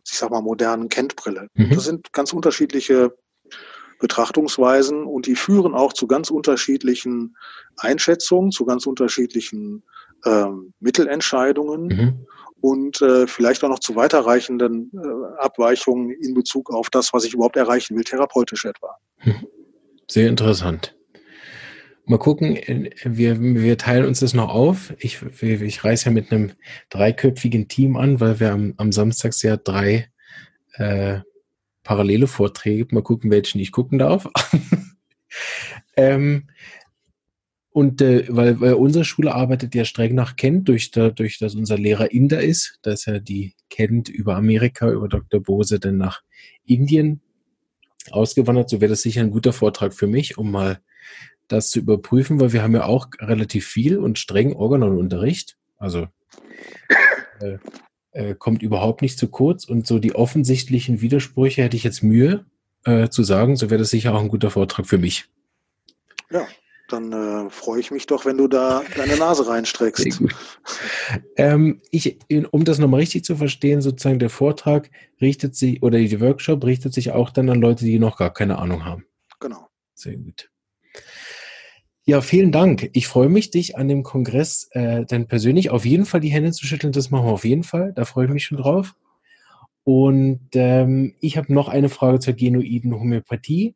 ich 0.06 0.18
sag 0.18 0.32
mal, 0.32 0.42
modernen 0.42 0.90
Kentbrille. 0.90 1.50
Mhm. 1.54 1.72
Das 1.72 1.84
sind 1.84 2.14
ganz 2.14 2.34
unterschiedliche 2.34 3.16
Betrachtungsweisen 4.00 5.04
und 5.06 5.26
die 5.26 5.36
führen 5.36 5.74
auch 5.74 5.92
zu 5.92 6.08
ganz 6.08 6.30
unterschiedlichen 6.30 7.36
Einschätzungen, 7.78 8.52
zu 8.52 8.66
ganz 8.66 8.86
unterschiedlichen 8.86 9.84
ähm, 10.26 10.74
Mittelentscheidungen. 10.80 11.88
Mhm 11.88 12.28
und 12.62 13.02
äh, 13.02 13.28
vielleicht 13.28 13.64
auch 13.64 13.70
noch 13.70 13.80
zu 13.80 13.96
weiterreichenden 13.96 14.92
äh, 14.94 15.42
Abweichungen 15.42 16.12
in 16.12 16.34
Bezug 16.34 16.72
auf 16.72 16.90
das, 16.90 17.14
was 17.14 17.24
ich 17.24 17.34
überhaupt 17.34 17.56
erreichen 17.56 17.96
will, 17.96 18.04
therapeutisch 18.04 18.66
etwa. 18.66 18.98
Hm. 19.18 19.48
Sehr 20.10 20.30
interessant. 20.30 20.96
Mal 22.06 22.20
gucken, 22.20 22.58
wir, 23.04 23.42
wir 23.42 23.78
teilen 23.78 24.06
uns 24.06 24.22
das 24.22 24.34
noch 24.34 24.48
auf. 24.48 24.94
Ich, 25.00 25.22
ich 25.42 25.84
reise 25.84 26.06
ja 26.06 26.12
mit 26.12 26.32
einem 26.32 26.54
dreiköpfigen 26.90 27.68
Team 27.68 27.98
an, 27.98 28.22
weil 28.22 28.40
wir 28.40 28.54
am, 28.54 28.74
am 28.78 28.94
Samstag 28.94 29.34
ja 29.42 29.58
drei 29.58 30.10
äh, 30.76 31.20
parallele 31.84 32.28
Vorträge. 32.28 32.88
Mal 32.92 33.04
gucken, 33.04 33.30
welchen 33.30 33.60
ich 33.60 33.74
gucken 33.74 34.00
darf. 34.00 34.26
ähm, 35.98 36.48
und 37.78 38.02
äh, 38.02 38.26
weil, 38.30 38.60
weil 38.60 38.74
unsere 38.74 39.06
Schule 39.06 39.36
arbeitet 39.36 39.76
ja 39.76 39.86
streng 39.86 40.16
nach 40.16 40.36
Kent, 40.36 40.68
durch, 40.68 40.90
dadurch, 40.90 41.38
dass 41.38 41.54
unser 41.54 41.78
Lehrer 41.78 42.12
Inder 42.12 42.42
ist, 42.42 42.80
dass 42.82 43.06
er 43.06 43.20
die 43.20 43.54
Kent 43.70 44.10
über 44.10 44.36
Amerika, 44.36 44.90
über 44.90 45.08
Dr. 45.08 45.44
Bose 45.44 45.80
dann 45.80 45.98
nach 45.98 46.24
Indien 46.66 47.22
ausgewandert, 48.10 48.68
so 48.68 48.82
wäre 48.82 48.90
das 48.90 49.04
sicher 49.04 49.22
ein 49.22 49.30
guter 49.30 49.54
Vortrag 49.54 49.94
für 49.94 50.08
mich, 50.08 50.40
um 50.40 50.50
mal 50.50 50.80
das 51.48 51.70
zu 51.70 51.78
überprüfen, 51.78 52.40
weil 52.40 52.52
wir 52.52 52.64
haben 52.64 52.74
ja 52.74 52.86
auch 52.86 53.10
relativ 53.20 53.68
viel 53.68 54.00
und 54.00 54.18
streng 54.18 54.56
Organonunterricht. 54.56 55.56
Also 55.78 56.08
äh, 57.42 57.60
äh, 58.14 58.34
kommt 58.34 58.64
überhaupt 58.64 59.04
nicht 59.04 59.20
zu 59.20 59.28
kurz 59.28 59.66
und 59.66 59.86
so 59.86 60.00
die 60.00 60.16
offensichtlichen 60.16 61.00
Widersprüche 61.02 61.62
hätte 61.62 61.78
ich 61.78 61.84
jetzt 61.84 62.02
Mühe 62.02 62.44
äh, 62.86 63.10
zu 63.10 63.22
sagen, 63.22 63.56
so 63.56 63.70
wäre 63.70 63.78
das 63.78 63.92
sicher 63.92 64.16
auch 64.16 64.22
ein 64.22 64.30
guter 64.30 64.50
Vortrag 64.50 64.88
für 64.88 64.98
mich. 64.98 65.26
Ja, 66.32 66.48
dann 66.88 67.12
äh, 67.12 67.50
freue 67.50 67.80
ich 67.80 67.92
mich 67.92 68.06
doch, 68.08 68.26
wenn 68.26 68.38
du 68.38 68.48
da 68.48 68.82
deine 68.96 69.18
Nase 69.18 69.48
reinstreckst. 69.48 70.20
Ähm, 71.36 71.82
ich, 71.92 72.18
um 72.52 72.66
das 72.66 72.80
nochmal 72.80 73.02
richtig 73.02 73.24
zu 73.24 73.36
verstehen, 73.36 73.82
sozusagen 73.82 74.20
der 74.20 74.30
Vortrag 74.30 74.90
richtet 75.22 75.56
sich 75.56 75.84
oder 75.84 76.00
die 76.00 76.20
Workshop 76.20 76.64
richtet 76.66 76.94
sich 76.94 77.12
auch 77.12 77.30
dann 77.30 77.50
an 77.50 77.62
Leute, 77.62 77.86
die 77.86 78.00
noch 78.00 78.18
gar 78.18 78.34
keine 78.34 78.58
Ahnung 78.58 78.86
haben. 78.86 79.06
Genau. 79.40 79.68
Sehr 79.94 80.18
gut. 80.18 80.50
Ja, 82.06 82.22
vielen 82.22 82.52
Dank. 82.54 82.90
Ich 82.94 83.08
freue 83.08 83.28
mich, 83.28 83.52
dich 83.52 83.78
an 83.78 83.90
dem 83.90 84.04
Kongress 84.04 84.70
äh, 84.72 85.06
dann 85.06 85.28
persönlich 85.28 85.70
auf 85.70 85.86
jeden 85.86 86.06
Fall 86.06 86.22
die 86.22 86.30
Hände 86.30 86.54
zu 86.54 86.66
schütteln. 86.66 86.94
Das 86.94 87.12
machen 87.12 87.26
wir 87.26 87.34
auf 87.34 87.44
jeden 87.44 87.64
Fall. 87.64 87.92
Da 87.94 88.06
freue 88.06 88.26
ich 88.26 88.32
mich 88.32 88.46
schon 88.46 88.58
drauf. 88.58 88.96
Und 89.84 90.48
ähm, 90.54 91.16
ich 91.20 91.38
habe 91.38 91.54
noch 91.54 91.68
eine 91.68 91.90
Frage 91.90 92.20
zur 92.20 92.34
genuiden 92.34 92.94
Homöopathie. 92.94 93.76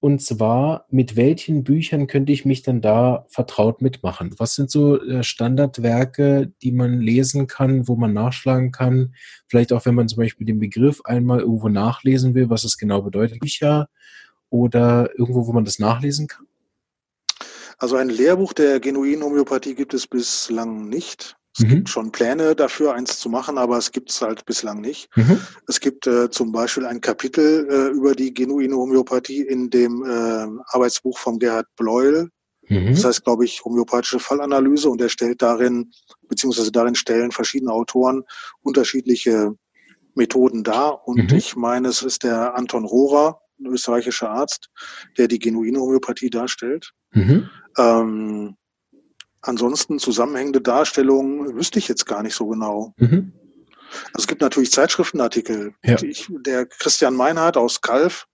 Und 0.00 0.22
zwar, 0.22 0.86
mit 0.90 1.16
welchen 1.16 1.64
Büchern 1.64 2.06
könnte 2.06 2.30
ich 2.30 2.44
mich 2.44 2.62
dann 2.62 2.80
da 2.80 3.26
vertraut 3.28 3.82
mitmachen? 3.82 4.32
Was 4.38 4.54
sind 4.54 4.70
so 4.70 5.02
äh, 5.02 5.24
Standardwerke, 5.24 6.52
die 6.62 6.70
man 6.70 7.00
lesen 7.00 7.48
kann, 7.48 7.88
wo 7.88 7.96
man 7.96 8.12
nachschlagen 8.12 8.70
kann? 8.70 9.14
Vielleicht 9.48 9.72
auch, 9.72 9.86
wenn 9.86 9.96
man 9.96 10.08
zum 10.08 10.18
Beispiel 10.18 10.46
den 10.46 10.60
Begriff 10.60 11.00
einmal 11.04 11.40
irgendwo 11.40 11.68
nachlesen 11.68 12.34
will, 12.34 12.48
was 12.48 12.62
es 12.62 12.78
genau 12.78 13.02
bedeutet, 13.02 13.40
Bücher 13.40 13.88
oder 14.50 15.10
irgendwo, 15.18 15.48
wo 15.48 15.52
man 15.52 15.64
das 15.64 15.80
nachlesen 15.80 16.28
kann? 16.28 16.46
Also 17.78 17.96
ein 17.96 18.08
Lehrbuch 18.08 18.52
der 18.52 18.78
genuinen 18.80 19.22
Homöopathie 19.22 19.74
gibt 19.74 19.94
es 19.94 20.06
bislang 20.06 20.88
nicht. 20.88 21.37
Es 21.56 21.64
mhm. 21.64 21.68
gibt 21.68 21.88
schon 21.88 22.12
Pläne 22.12 22.54
dafür, 22.54 22.94
eins 22.94 23.18
zu 23.18 23.28
machen, 23.28 23.58
aber 23.58 23.78
es 23.78 23.90
gibt 23.90 24.10
es 24.10 24.22
halt 24.22 24.44
bislang 24.44 24.80
nicht. 24.80 25.08
Mhm. 25.16 25.40
Es 25.66 25.80
gibt 25.80 26.06
äh, 26.06 26.30
zum 26.30 26.52
Beispiel 26.52 26.86
ein 26.86 27.00
Kapitel 27.00 27.68
äh, 27.70 27.96
über 27.96 28.14
die 28.14 28.32
genuine 28.32 28.76
Homöopathie 28.76 29.42
in 29.42 29.70
dem 29.70 30.04
äh, 30.04 30.46
Arbeitsbuch 30.66 31.18
von 31.18 31.38
Gerhard 31.38 31.66
Bleuel. 31.76 32.28
Mhm. 32.68 32.94
Das 32.94 33.04
heißt, 33.04 33.24
glaube 33.24 33.44
ich, 33.44 33.64
homöopathische 33.64 34.18
Fallanalyse 34.18 34.88
und 34.88 35.00
er 35.00 35.08
stellt 35.08 35.42
darin, 35.42 35.90
beziehungsweise 36.28 36.70
darin 36.70 36.94
stellen 36.94 37.32
verschiedene 37.32 37.72
Autoren 37.72 38.24
unterschiedliche 38.60 39.54
Methoden 40.14 40.64
dar. 40.64 41.08
Und 41.08 41.30
mhm. 41.30 41.38
ich 41.38 41.56
meine, 41.56 41.88
es 41.88 42.02
ist 42.02 42.24
der 42.24 42.54
Anton 42.56 42.84
Rohrer, 42.84 43.40
ein 43.58 43.66
österreichischer 43.66 44.30
Arzt, 44.30 44.68
der 45.16 45.28
die 45.28 45.38
genuine 45.38 45.80
Homöopathie 45.80 46.30
darstellt. 46.30 46.92
Mhm. 47.12 47.48
Ähm, 47.78 48.56
ansonsten 49.48 49.98
zusammenhängende 49.98 50.60
Darstellungen 50.60 51.56
wüsste 51.56 51.78
ich 51.78 51.88
jetzt 51.88 52.06
gar 52.06 52.22
nicht 52.22 52.34
so 52.34 52.46
genau. 52.46 52.94
Mhm. 52.98 53.32
Also 54.12 54.24
es 54.24 54.26
gibt 54.26 54.42
natürlich 54.42 54.70
Zeitschriftenartikel. 54.70 55.74
Ja. 55.82 56.00
Ich, 56.02 56.28
der 56.30 56.66
Christian 56.66 57.14
Meinhardt 57.14 57.56
aus 57.56 57.80
Kalf, 57.80 58.26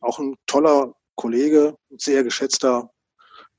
auch 0.00 0.18
ein 0.20 0.36
toller 0.46 0.94
Kollege, 1.16 1.76
sehr 1.96 2.22
geschätzter 2.22 2.90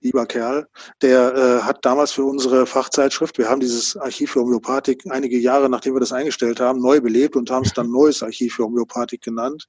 lieber 0.05 0.25
Kerl, 0.27 0.67
der 1.01 1.33
äh, 1.35 1.61
hat 1.63 1.83
damals 1.83 2.11
für 2.11 2.23
unsere 2.23 2.65
Fachzeitschrift, 2.65 3.37
wir 3.37 3.49
haben 3.49 3.59
dieses 3.59 3.97
Archiv 3.97 4.31
für 4.31 4.41
Homöopathik 4.41 5.03
einige 5.09 5.37
Jahre, 5.37 5.67
nachdem 5.67 5.95
wir 5.95 5.99
das 5.99 6.13
eingestellt 6.13 6.59
haben, 6.59 6.79
neu 6.79 7.01
belebt 7.01 7.35
und 7.35 7.49
haben 7.49 7.65
es 7.65 7.73
dann 7.73 7.89
Neues 7.89 8.21
Archiv 8.21 8.55
für 8.55 8.63
Homöopathik 8.63 9.21
genannt. 9.21 9.67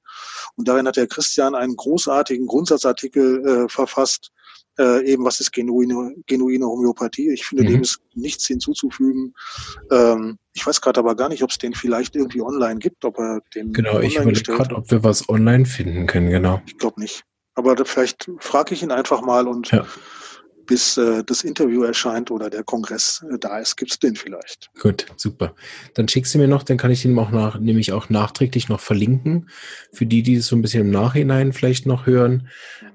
Und 0.57 0.69
darin 0.69 0.87
hat 0.87 0.97
der 0.97 1.07
Christian 1.07 1.55
einen 1.55 1.75
großartigen 1.75 2.47
Grundsatzartikel 2.47 3.47
äh, 3.47 3.69
verfasst, 3.69 4.31
äh, 4.79 5.11
eben 5.11 5.25
was 5.25 5.41
ist 5.41 5.53
genuine, 5.53 6.15
genuine 6.27 6.67
Homöopathie. 6.67 7.31
Ich 7.31 7.47
finde, 7.47 7.65
mhm. 7.65 7.69
dem 7.69 7.83
ist 7.83 8.01
nichts 8.15 8.47
hinzuzufügen. 8.47 9.33
Ähm, 9.91 10.37
ich 10.53 10.67
weiß 10.67 10.83
gerade 10.83 11.01
aber 11.01 11.15
gar 11.15 11.31
nicht, 11.31 11.43
ob 11.43 11.51
es 11.51 11.57
den 11.57 11.73
vielleicht 11.73 12.15
irgendwie 12.15 12.43
online 12.43 12.79
gibt, 12.79 13.07
ob 13.07 13.19
er 13.19 13.41
den. 13.55 13.73
Genau, 13.73 14.01
ich 14.01 14.17
überlege 14.17 14.43
gerade, 14.43 14.75
ob 14.75 14.91
wir 14.91 15.03
was 15.03 15.29
online 15.31 15.65
finden 15.65 16.07
können, 16.07 16.29
genau. 16.29 16.61
Ich 16.67 16.77
glaube 16.77 17.01
nicht. 17.01 17.25
Aber 17.55 17.75
vielleicht 17.87 18.31
frage 18.41 18.75
ich 18.75 18.83
ihn 18.83 18.91
einfach 18.91 19.23
mal 19.23 19.49
und 19.49 19.71
ja 19.71 19.87
bis 20.67 20.97
äh, 20.97 21.23
das 21.25 21.43
Interview 21.45 21.83
erscheint 21.83 22.31
oder 22.31 22.51
der 22.51 22.65
Kongress 22.65 23.25
äh, 23.31 23.39
da 23.39 23.59
ist, 23.59 23.77
gibt 23.77 23.93
es 23.93 23.99
den 23.99 24.17
vielleicht. 24.17 24.71
Gut, 24.81 25.07
super. 25.17 25.55
Dann 25.95 26.09
schickst 26.09 26.35
du 26.35 26.39
mir 26.39 26.49
noch, 26.49 26.63
dann 26.63 26.77
kann 26.77 26.91
ich 26.91 27.03
den 27.03 27.19
auch 27.19 27.31
nach, 27.31 27.59
nämlich 27.59 27.93
auch 27.93 28.09
nachträglich 28.09 28.69
noch 28.69 28.81
verlinken. 28.81 29.49
Für 29.93 30.07
die, 30.07 30.23
die 30.23 30.37
es 30.37 30.47
so 30.47 30.57
ein 30.57 30.63
bisschen 30.63 30.83
im 30.83 30.91
Nachhinein 30.91 31.53
vielleicht 31.53 31.87
noch 31.87 32.07
hören, 32.07 32.49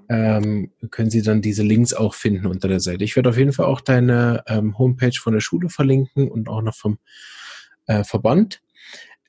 ähm, 0.09 0.71
können 0.89 1.09
Sie 1.09 1.21
dann 1.21 1.41
diese 1.41 1.63
Links 1.63 1.93
auch 1.93 2.13
finden 2.13 2.45
unter 2.45 2.67
der 2.67 2.81
Seite. 2.81 3.03
Ich 3.03 3.15
werde 3.15 3.29
auf 3.29 3.37
jeden 3.37 3.53
Fall 3.53 3.65
auch 3.65 3.81
deine 3.81 4.43
ähm, 4.47 4.77
Homepage 4.77 5.17
von 5.17 5.33
der 5.33 5.39
Schule 5.39 5.69
verlinken 5.69 6.29
und 6.29 6.49
auch 6.49 6.61
noch 6.61 6.75
vom 6.75 6.97
äh, 7.87 8.03
Verband. 8.03 8.61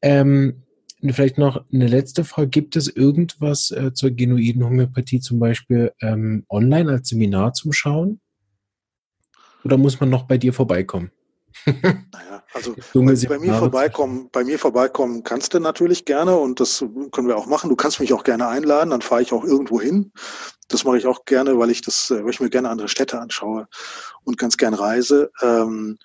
Ähm, 0.03 0.65
vielleicht 1.11 1.39
noch 1.39 1.65
eine 1.73 1.87
letzte 1.87 2.25
Frage. 2.25 2.49
Gibt 2.49 2.77
es 2.77 2.89
irgendwas 2.89 3.71
äh, 3.71 3.93
zur 3.93 4.11
genuiden 4.11 4.65
Homöopathie 4.65 5.21
zum 5.21 5.39
Beispiel 5.39 5.93
ähm, 6.01 6.45
online 6.49 6.91
als 6.91 7.09
Seminar 7.09 7.53
zum 7.55 7.73
Schauen? 7.73 8.21
Oder 9.65 9.77
muss 9.77 10.01
man 10.01 10.11
noch 10.11 10.25
bei 10.25 10.39
dir 10.39 10.53
vorbeikommen? 10.53 11.11
Naja, 11.67 12.43
also 12.55 12.75
bei, 12.95 13.15
bei, 13.29 13.39
mir 13.39 13.55
vorbeikommen, 13.55 14.29
bei 14.33 14.45
mir 14.45 14.59
vorbeikommen 14.59 15.23
kannst 15.23 15.55
du 15.55 15.61
natürlich 15.61 16.05
gerne 16.05 16.37
und 16.37 16.61
das 16.61 16.85
können 17.13 17.29
wir 17.29 17.37
auch 17.37 17.47
machen. 17.47 17.71
Du 17.71 17.77
kannst 17.77 18.01
mich 18.01 18.13
auch 18.13 18.25
gerne 18.25 18.49
einladen, 18.49 18.91
dann 18.91 19.03
fahre 19.03 19.23
ich 19.23 19.33
auch 19.33 19.45
irgendwo 19.45 19.81
hin. 19.81 20.13
Das 20.69 20.85
mache 20.85 20.99
ich 20.99 21.07
auch 21.07 21.25
gerne, 21.25 21.59
weil 21.59 21.71
ich 21.71 21.83
das, 21.83 22.11
weil 22.11 22.31
ich 22.31 22.41
mir 22.41 22.51
gerne 22.51 22.71
andere 22.71 22.89
Städte 22.89 23.21
anschaue 23.21 23.69
und 24.25 24.39
ganz 24.39 24.57
gern 24.57 24.75
reise. 24.75 25.31
Ähm, 25.43 25.99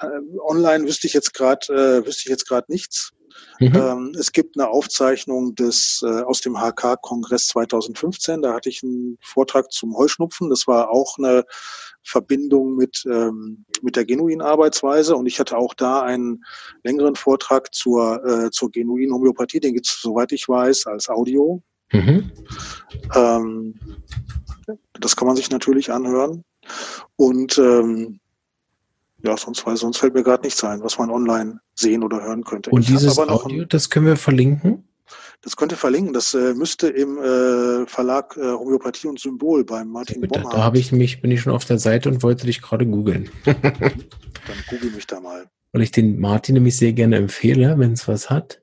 äh, 0.00 0.06
online 0.40 0.84
wüsste 0.84 1.06
ich 1.06 1.12
jetzt 1.12 1.34
gerade, 1.34 1.72
äh, 1.72 2.06
wüsste 2.06 2.22
ich 2.24 2.30
jetzt 2.30 2.48
gerade 2.48 2.70
nichts. 2.70 3.12
Mhm. 3.60 3.72
Ähm, 3.74 4.12
es 4.18 4.32
gibt 4.32 4.58
eine 4.58 4.68
Aufzeichnung 4.68 5.54
des 5.54 6.02
äh, 6.04 6.22
aus 6.22 6.40
dem 6.40 6.56
HK-Kongress 6.56 7.48
2015. 7.48 8.42
Da 8.42 8.54
hatte 8.54 8.68
ich 8.68 8.82
einen 8.82 9.16
Vortrag 9.20 9.70
zum 9.72 9.96
Heuschnupfen. 9.96 10.50
Das 10.50 10.66
war 10.66 10.90
auch 10.90 11.18
eine 11.18 11.44
Verbindung 12.02 12.76
mit, 12.76 13.04
ähm, 13.06 13.64
mit 13.82 13.96
der 13.96 14.04
genuinen 14.04 14.42
Arbeitsweise. 14.42 15.16
Und 15.16 15.26
ich 15.26 15.38
hatte 15.40 15.56
auch 15.56 15.74
da 15.74 16.02
einen 16.02 16.44
längeren 16.82 17.16
Vortrag 17.16 17.72
zur, 17.74 18.24
äh, 18.24 18.50
zur 18.50 18.70
genuinen 18.70 19.12
Homöopathie. 19.12 19.60
Den 19.60 19.74
gibt 19.74 19.86
es, 19.86 20.00
soweit 20.00 20.32
ich 20.32 20.48
weiß, 20.48 20.86
als 20.86 21.08
Audio. 21.08 21.62
Mhm. 21.92 22.32
Ähm, 23.14 23.80
das 24.94 25.16
kann 25.16 25.28
man 25.28 25.36
sich 25.36 25.50
natürlich 25.50 25.92
anhören. 25.92 26.44
Und 27.16 27.58
ähm, 27.58 28.20
ja, 29.24 29.36
sonst, 29.36 29.66
weil 29.66 29.76
sonst 29.76 29.98
fällt 29.98 30.14
mir 30.14 30.22
gerade 30.22 30.42
nichts 30.42 30.62
ein, 30.62 30.82
was 30.82 30.98
man 30.98 31.10
online 31.10 31.60
sehen 31.74 32.02
oder 32.04 32.22
hören 32.22 32.44
könnte. 32.44 32.70
Und 32.70 32.82
ich 32.82 32.88
dieses 32.88 33.18
Audio, 33.18 33.62
ein, 33.62 33.68
das 33.68 33.88
können 33.88 34.06
wir 34.06 34.16
verlinken? 34.16 34.84
Das 35.40 35.56
könnte 35.56 35.76
verlinken. 35.76 36.12
Das 36.12 36.34
äh, 36.34 36.54
müsste 36.54 36.88
im 36.88 37.18
äh, 37.18 37.86
Verlag 37.86 38.36
äh, 38.36 38.40
Homöopathie 38.40 39.08
und 39.08 39.18
Symbol 39.20 39.64
beim 39.64 39.88
Martin 39.88 40.20
Gut, 40.20 40.36
Da, 40.36 40.42
da 40.42 40.62
habe 40.62 40.78
ich 40.78 40.92
mich, 40.92 41.20
bin 41.20 41.30
ich 41.30 41.40
schon 41.40 41.52
auf 41.52 41.64
der 41.64 41.78
Seite 41.78 42.08
und 42.08 42.22
wollte 42.22 42.46
dich 42.46 42.62
gerade 42.62 42.86
googeln. 42.86 43.30
Dann 43.44 43.56
google 44.68 44.90
mich 44.90 45.06
da 45.06 45.20
mal. 45.20 45.46
Weil 45.72 45.82
ich 45.82 45.90
den 45.90 46.18
Martin 46.20 46.54
nämlich 46.54 46.76
sehr 46.76 46.92
gerne 46.92 47.16
empfehle, 47.16 47.78
wenn 47.78 47.92
es 47.92 48.06
was 48.06 48.30
hat. 48.30 48.60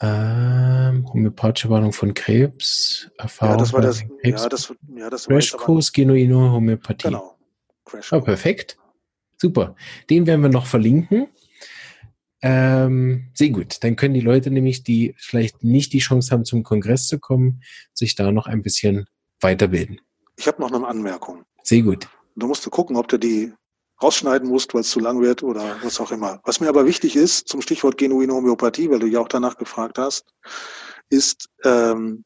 Ähm, 0.00 1.06
homöopathische 1.12 1.70
Warnung 1.70 1.92
von 1.92 2.14
Krebs, 2.14 3.10
Erfahrung. 3.18 3.54
Ja, 3.54 3.58
das 3.58 3.72
war 3.72 3.80
das. 3.80 4.04
Krebs. 4.22 4.42
Ja, 4.42 4.48
das, 4.48 4.74
ja, 4.96 5.10
das 5.10 5.26
Crashkurs 5.26 5.92
Genuino 5.92 6.52
Homöopathie. 6.52 7.08
Genau. 7.08 7.36
Crash 7.84 8.12
oh, 8.12 8.20
perfekt. 8.20 8.76
Super. 9.38 9.76
Den 10.10 10.26
werden 10.26 10.42
wir 10.42 10.48
noch 10.48 10.66
verlinken. 10.66 11.28
Ähm, 12.40 13.30
sehr 13.34 13.50
gut. 13.50 13.82
Dann 13.82 13.96
können 13.96 14.14
die 14.14 14.20
Leute 14.20 14.50
nämlich, 14.50 14.84
die 14.84 15.14
vielleicht 15.18 15.64
nicht 15.64 15.92
die 15.92 15.98
Chance 15.98 16.30
haben, 16.30 16.44
zum 16.44 16.62
Kongress 16.62 17.06
zu 17.06 17.18
kommen, 17.18 17.62
sich 17.94 18.14
da 18.14 18.30
noch 18.30 18.46
ein 18.46 18.62
bisschen 18.62 19.06
weiterbilden. 19.40 20.00
Ich 20.36 20.46
habe 20.46 20.60
noch 20.60 20.72
eine 20.72 20.86
Anmerkung. 20.86 21.44
Sehr 21.62 21.82
gut. 21.82 22.08
Du 22.36 22.46
musst 22.46 22.64
du 22.64 22.70
gucken, 22.70 22.96
ob 22.96 23.08
du 23.08 23.18
die 23.18 23.52
rausschneiden 24.00 24.48
musst, 24.48 24.74
weil 24.74 24.82
es 24.82 24.90
zu 24.90 25.00
lang 25.00 25.20
wird 25.20 25.42
oder 25.42 25.76
was 25.82 25.98
auch 25.98 26.12
immer. 26.12 26.40
Was 26.44 26.60
mir 26.60 26.68
aber 26.68 26.86
wichtig 26.86 27.16
ist, 27.16 27.48
zum 27.48 27.60
Stichwort 27.60 27.98
genuine 27.98 28.32
Homöopathie, 28.32 28.88
weil 28.90 29.00
du 29.00 29.06
ja 29.06 29.20
auch 29.20 29.28
danach 29.28 29.56
gefragt 29.56 29.98
hast, 29.98 30.24
ist 31.10 31.48
ähm, 31.64 32.24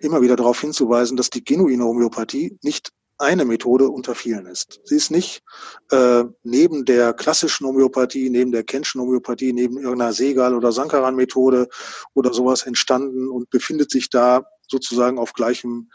immer 0.00 0.20
wieder 0.20 0.36
darauf 0.36 0.60
hinzuweisen, 0.60 1.16
dass 1.16 1.30
die 1.30 1.42
genuine 1.42 1.84
Homöopathie 1.84 2.58
nicht 2.62 2.90
eine 3.20 3.44
Methode 3.44 3.88
unter 3.88 4.14
vielen 4.14 4.46
ist. 4.46 4.80
Sie 4.84 4.96
ist 4.96 5.10
nicht 5.10 5.42
äh, 5.90 6.24
neben 6.42 6.84
der 6.84 7.12
klassischen 7.12 7.66
Homöopathie, 7.66 8.30
neben 8.30 8.50
der 8.50 8.64
Kenschen 8.64 9.00
Homöopathie, 9.00 9.52
neben 9.52 9.76
irgendeiner 9.78 10.12
Segal- 10.12 10.54
oder 10.54 10.72
Sankaran-Methode 10.72 11.68
oder 12.14 12.32
sowas 12.32 12.64
entstanden 12.64 13.28
und 13.28 13.50
befindet 13.50 13.90
sich 13.90 14.08
da 14.08 14.44
sozusagen 14.68 15.18
auf 15.18 15.34
gleichem, 15.34 15.90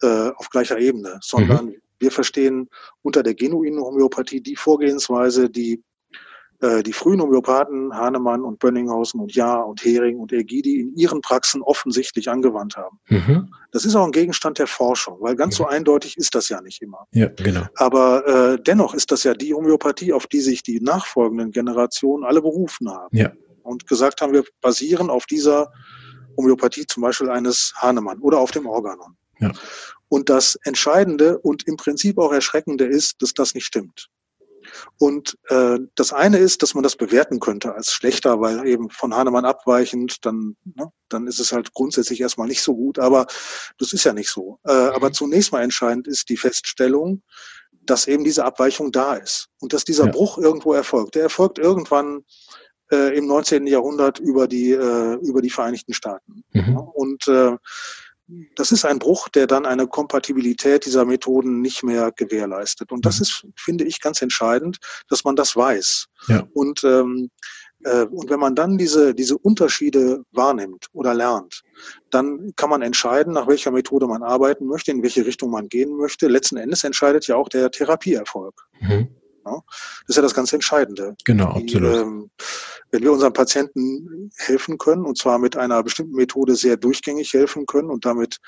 äh, 0.00 0.30
auf 0.36 0.48
gleicher 0.48 0.78
Ebene, 0.78 1.18
sondern 1.22 1.66
mhm. 1.66 1.76
wir 1.98 2.10
verstehen 2.10 2.70
unter 3.02 3.22
der 3.22 3.34
genuinen 3.34 3.80
Homöopathie 3.80 4.40
die 4.40 4.56
Vorgehensweise, 4.56 5.50
die 5.50 5.82
äh, 6.62 6.82
die 6.82 6.92
frühen 6.92 7.20
Homöopathen 7.20 7.92
Hahnemann 7.92 8.42
und 8.42 8.60
Bönninghausen 8.60 9.20
und 9.20 9.34
Jahr 9.34 9.66
und 9.66 9.84
Hering 9.84 10.18
und 10.18 10.32
Egidi 10.32 10.80
in 10.80 10.94
ihren 10.94 11.20
Praxen 11.20 11.60
offensichtlich 11.60 12.30
angewandt 12.30 12.76
haben. 12.76 13.00
Mhm. 13.08 13.48
Das 13.72 13.84
ist 13.84 13.96
auch 13.96 14.04
ein 14.04 14.12
Gegenstand 14.12 14.58
der 14.58 14.68
Forschung, 14.68 15.16
weil 15.20 15.34
ganz 15.34 15.58
ja. 15.58 15.64
so 15.64 15.66
eindeutig 15.66 16.16
ist 16.16 16.36
das 16.36 16.48
ja 16.48 16.60
nicht 16.60 16.80
immer. 16.80 17.06
Ja, 17.10 17.26
genau. 17.26 17.66
Aber 17.74 18.26
äh, 18.26 18.62
dennoch 18.62 18.94
ist 18.94 19.10
das 19.10 19.24
ja 19.24 19.34
die 19.34 19.52
Homöopathie, 19.52 20.12
auf 20.12 20.28
die 20.28 20.40
sich 20.40 20.62
die 20.62 20.80
nachfolgenden 20.80 21.50
Generationen 21.50 22.24
alle 22.24 22.40
berufen 22.40 22.88
haben. 22.88 23.16
Ja. 23.16 23.32
Und 23.64 23.86
gesagt 23.88 24.20
haben, 24.20 24.32
wir 24.32 24.44
basieren 24.60 25.10
auf 25.10 25.26
dieser 25.26 25.72
Homöopathie 26.36 26.86
zum 26.86 27.02
Beispiel 27.02 27.28
eines 27.28 27.72
Hahnemann 27.76 28.20
oder 28.20 28.38
auf 28.38 28.52
dem 28.52 28.66
Organon. 28.66 29.16
Ja. 29.40 29.50
Und 30.08 30.28
das 30.28 30.56
Entscheidende 30.64 31.38
und 31.38 31.66
im 31.66 31.76
Prinzip 31.76 32.18
auch 32.18 32.32
Erschreckende 32.32 32.84
ist, 32.84 33.20
dass 33.20 33.34
das 33.34 33.54
nicht 33.54 33.66
stimmt. 33.66 34.08
Und 34.98 35.38
äh, 35.48 35.78
das 35.94 36.12
eine 36.12 36.38
ist, 36.38 36.62
dass 36.62 36.74
man 36.74 36.82
das 36.82 36.96
bewerten 36.96 37.40
könnte 37.40 37.74
als 37.74 37.92
schlechter, 37.92 38.40
weil 38.40 38.66
eben 38.66 38.90
von 38.90 39.14
Hahnemann 39.14 39.44
abweichend, 39.44 40.24
dann, 40.24 40.56
ne, 40.64 40.90
dann 41.08 41.26
ist 41.26 41.40
es 41.40 41.52
halt 41.52 41.74
grundsätzlich 41.74 42.20
erstmal 42.20 42.48
nicht 42.48 42.62
so 42.62 42.74
gut, 42.74 42.98
aber 42.98 43.26
das 43.78 43.92
ist 43.92 44.04
ja 44.04 44.12
nicht 44.12 44.30
so. 44.30 44.58
Äh, 44.64 44.72
aber 44.72 45.08
mhm. 45.08 45.14
zunächst 45.14 45.52
mal 45.52 45.62
entscheidend 45.62 46.06
ist 46.06 46.28
die 46.28 46.36
Feststellung, 46.36 47.22
dass 47.84 48.06
eben 48.06 48.24
diese 48.24 48.44
Abweichung 48.44 48.92
da 48.92 49.14
ist 49.14 49.48
und 49.60 49.72
dass 49.72 49.84
dieser 49.84 50.06
ja. 50.06 50.12
Bruch 50.12 50.38
irgendwo 50.38 50.72
erfolgt. 50.72 51.14
Der 51.14 51.22
erfolgt 51.22 51.58
irgendwann 51.58 52.24
äh, 52.90 53.16
im 53.16 53.26
19. 53.26 53.66
Jahrhundert 53.66 54.18
über 54.18 54.46
die, 54.46 54.70
äh, 54.70 55.14
über 55.16 55.42
die 55.42 55.50
Vereinigten 55.50 55.94
Staaten. 55.94 56.44
Mhm. 56.52 56.78
Und 56.78 57.26
äh, 57.28 57.56
das 58.56 58.72
ist 58.72 58.84
ein 58.84 58.98
Bruch, 58.98 59.28
der 59.28 59.46
dann 59.46 59.66
eine 59.66 59.86
Kompatibilität 59.86 60.86
dieser 60.86 61.04
Methoden 61.04 61.60
nicht 61.60 61.82
mehr 61.82 62.12
gewährleistet. 62.12 62.92
Und 62.92 63.04
das 63.06 63.18
mhm. 63.18 63.22
ist, 63.22 63.46
finde 63.56 63.84
ich, 63.84 64.00
ganz 64.00 64.22
entscheidend, 64.22 64.78
dass 65.08 65.24
man 65.24 65.36
das 65.36 65.56
weiß. 65.56 66.06
Ja. 66.28 66.46
Und, 66.52 66.84
ähm, 66.84 67.30
äh, 67.84 68.04
und 68.04 68.30
wenn 68.30 68.40
man 68.40 68.54
dann 68.54 68.78
diese, 68.78 69.14
diese 69.14 69.36
Unterschiede 69.38 70.22
wahrnimmt 70.32 70.86
oder 70.92 71.14
lernt, 71.14 71.62
dann 72.10 72.52
kann 72.56 72.70
man 72.70 72.82
entscheiden, 72.82 73.32
nach 73.32 73.48
welcher 73.48 73.70
Methode 73.70 74.06
man 74.06 74.22
arbeiten 74.22 74.66
möchte, 74.66 74.90
in 74.90 75.02
welche 75.02 75.26
Richtung 75.26 75.50
man 75.50 75.68
gehen 75.68 75.96
möchte. 75.96 76.28
Letzten 76.28 76.56
Endes 76.56 76.84
entscheidet 76.84 77.26
ja 77.26 77.36
auch 77.36 77.48
der 77.48 77.70
Therapieerfolg. 77.70 78.54
Mhm. 78.80 79.08
Ja, 79.44 79.60
das 80.06 80.08
ist 80.08 80.16
ja 80.16 80.22
das 80.22 80.34
ganz 80.34 80.52
Entscheidende. 80.52 81.14
Genau, 81.24 81.46
absolut. 81.46 81.94
Die, 81.94 81.98
ähm, 81.98 82.30
wenn 82.90 83.02
wir 83.02 83.12
unseren 83.12 83.32
Patienten 83.32 84.30
helfen 84.36 84.78
können, 84.78 85.04
und 85.04 85.18
zwar 85.18 85.38
mit 85.38 85.56
einer 85.56 85.82
bestimmten 85.82 86.14
Methode 86.14 86.54
sehr 86.54 86.76
durchgängig 86.76 87.32
helfen 87.32 87.66
können 87.66 87.90
und 87.90 88.04
damit 88.04 88.38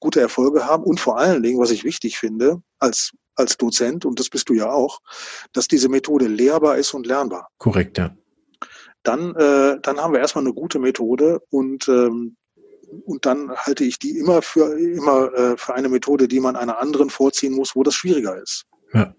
gute 0.00 0.20
Erfolge 0.20 0.66
haben 0.66 0.84
und 0.84 1.00
vor 1.00 1.18
allen 1.18 1.42
Dingen, 1.42 1.60
was 1.60 1.70
ich 1.70 1.84
wichtig 1.84 2.18
finde, 2.18 2.60
als, 2.78 3.12
als 3.36 3.56
Dozent, 3.56 4.04
und 4.04 4.20
das 4.20 4.28
bist 4.28 4.48
du 4.48 4.54
ja 4.54 4.70
auch, 4.70 5.00
dass 5.52 5.68
diese 5.68 5.88
Methode 5.88 6.26
lehrbar 6.26 6.76
ist 6.76 6.92
und 6.92 7.06
lernbar. 7.06 7.48
Korrekt, 7.58 7.98
ja. 7.98 8.14
Dann, 9.02 9.34
äh, 9.36 9.78
dann 9.80 9.98
haben 9.98 10.12
wir 10.12 10.20
erstmal 10.20 10.44
eine 10.44 10.54
gute 10.54 10.78
Methode 10.78 11.40
und 11.50 11.88
ähm, 11.88 12.36
und 13.06 13.26
dann 13.26 13.50
halte 13.50 13.84
ich 13.84 13.98
die 13.98 14.18
immer 14.18 14.40
für 14.42 14.78
immer 14.78 15.32
äh, 15.34 15.56
für 15.56 15.74
eine 15.74 15.88
Methode, 15.88 16.28
die 16.28 16.40
man 16.40 16.56
einer 16.56 16.78
anderen 16.78 17.10
vorziehen 17.10 17.52
muss, 17.52 17.74
wo 17.74 17.82
das 17.82 17.94
schwieriger 17.94 18.40
ist. 18.40 18.64
Ja. 18.92 19.14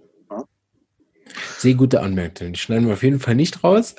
Sehr 1.57 1.75
gute 1.75 2.01
Anmerkung. 2.01 2.53
Die 2.53 2.59
schneiden 2.59 2.87
wir 2.87 2.93
auf 2.93 3.03
jeden 3.03 3.19
Fall 3.19 3.35
nicht 3.35 3.63
raus. 3.63 3.95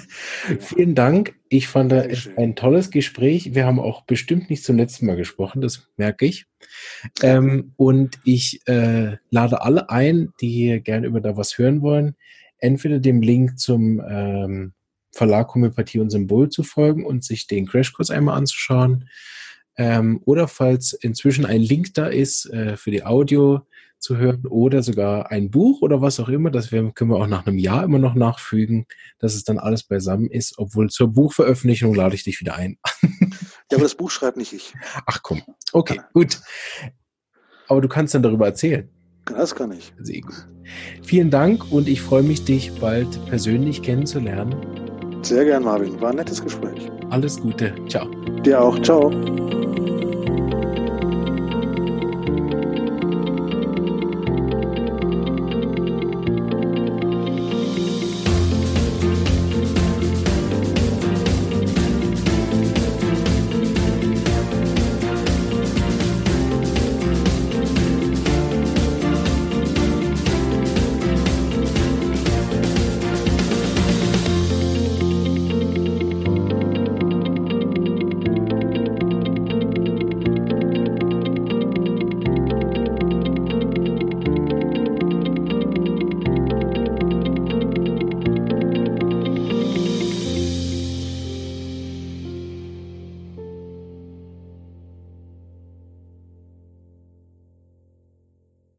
Vielen 0.60 0.94
Dank. 0.94 1.34
Ich 1.48 1.68
fand 1.68 1.92
das 1.92 2.28
ein 2.36 2.56
tolles 2.56 2.90
Gespräch. 2.90 3.54
Wir 3.54 3.64
haben 3.64 3.78
auch 3.78 4.04
bestimmt 4.04 4.50
nicht 4.50 4.64
zum 4.64 4.76
letzten 4.76 5.06
Mal 5.06 5.16
gesprochen, 5.16 5.60
das 5.60 5.88
merke 5.96 6.26
ich. 6.26 6.46
Ähm, 7.22 7.72
und 7.76 8.18
ich 8.24 8.60
äh, 8.66 9.16
lade 9.30 9.62
alle 9.62 9.88
ein, 9.90 10.32
die 10.40 10.80
gerne 10.82 11.06
über 11.06 11.20
da 11.20 11.36
was 11.36 11.58
hören 11.58 11.82
wollen, 11.82 12.16
entweder 12.58 12.98
dem 12.98 13.22
Link 13.22 13.58
zum 13.58 14.02
ähm, 14.06 14.72
Verlag 15.12 15.54
Homöopathie 15.54 16.00
und 16.00 16.10
Symbol 16.10 16.48
zu 16.48 16.62
folgen 16.62 17.06
und 17.06 17.24
sich 17.24 17.46
den 17.46 17.66
Crashkurs 17.66 18.10
einmal 18.10 18.36
anzuschauen. 18.36 19.08
Ähm, 19.78 20.20
oder 20.24 20.48
falls 20.48 20.92
inzwischen 20.92 21.46
ein 21.46 21.60
Link 21.60 21.94
da 21.94 22.06
ist 22.06 22.46
äh, 22.50 22.76
für 22.76 22.90
die 22.90 23.04
Audio, 23.04 23.60
zu 23.98 24.16
hören 24.16 24.46
oder 24.46 24.82
sogar 24.82 25.30
ein 25.30 25.50
Buch 25.50 25.82
oder 25.82 26.00
was 26.00 26.20
auch 26.20 26.28
immer. 26.28 26.50
Das 26.50 26.70
können 26.70 26.92
wir 26.96 27.16
auch 27.16 27.26
nach 27.26 27.46
einem 27.46 27.58
Jahr 27.58 27.84
immer 27.84 27.98
noch 27.98 28.14
nachfügen, 28.14 28.86
dass 29.18 29.34
es 29.34 29.44
dann 29.44 29.58
alles 29.58 29.82
beisammen 29.82 30.30
ist. 30.30 30.54
Obwohl 30.58 30.90
zur 30.90 31.08
Buchveröffentlichung 31.08 31.94
lade 31.94 32.14
ich 32.14 32.24
dich 32.24 32.40
wieder 32.40 32.56
ein. 32.56 32.78
ja, 33.02 33.08
aber 33.72 33.82
das 33.82 33.94
Buch 33.94 34.10
schreibt 34.10 34.36
nicht 34.36 34.52
ich. 34.52 34.74
Ach 35.06 35.20
komm. 35.22 35.42
Okay, 35.72 36.00
gut. 36.12 36.40
Aber 37.68 37.80
du 37.80 37.88
kannst 37.88 38.14
dann 38.14 38.22
darüber 38.22 38.46
erzählen. 38.46 38.88
Das 39.26 39.54
kann 39.54 39.72
ich. 39.72 39.92
Sehr 39.98 40.20
gut. 40.20 40.46
Vielen 41.02 41.30
Dank 41.30 41.72
und 41.72 41.88
ich 41.88 42.00
freue 42.00 42.22
mich, 42.22 42.44
dich 42.44 42.72
bald 42.80 43.24
persönlich 43.26 43.82
kennenzulernen. 43.82 44.54
Sehr 45.22 45.44
gern, 45.44 45.64
Marvin. 45.64 46.00
War 46.00 46.10
ein 46.10 46.16
nettes 46.16 46.42
Gespräch. 46.42 46.88
Alles 47.10 47.40
Gute. 47.40 47.74
Ciao. 47.88 48.08
Dir 48.42 48.60
auch. 48.60 48.80
Ciao. 48.82 49.10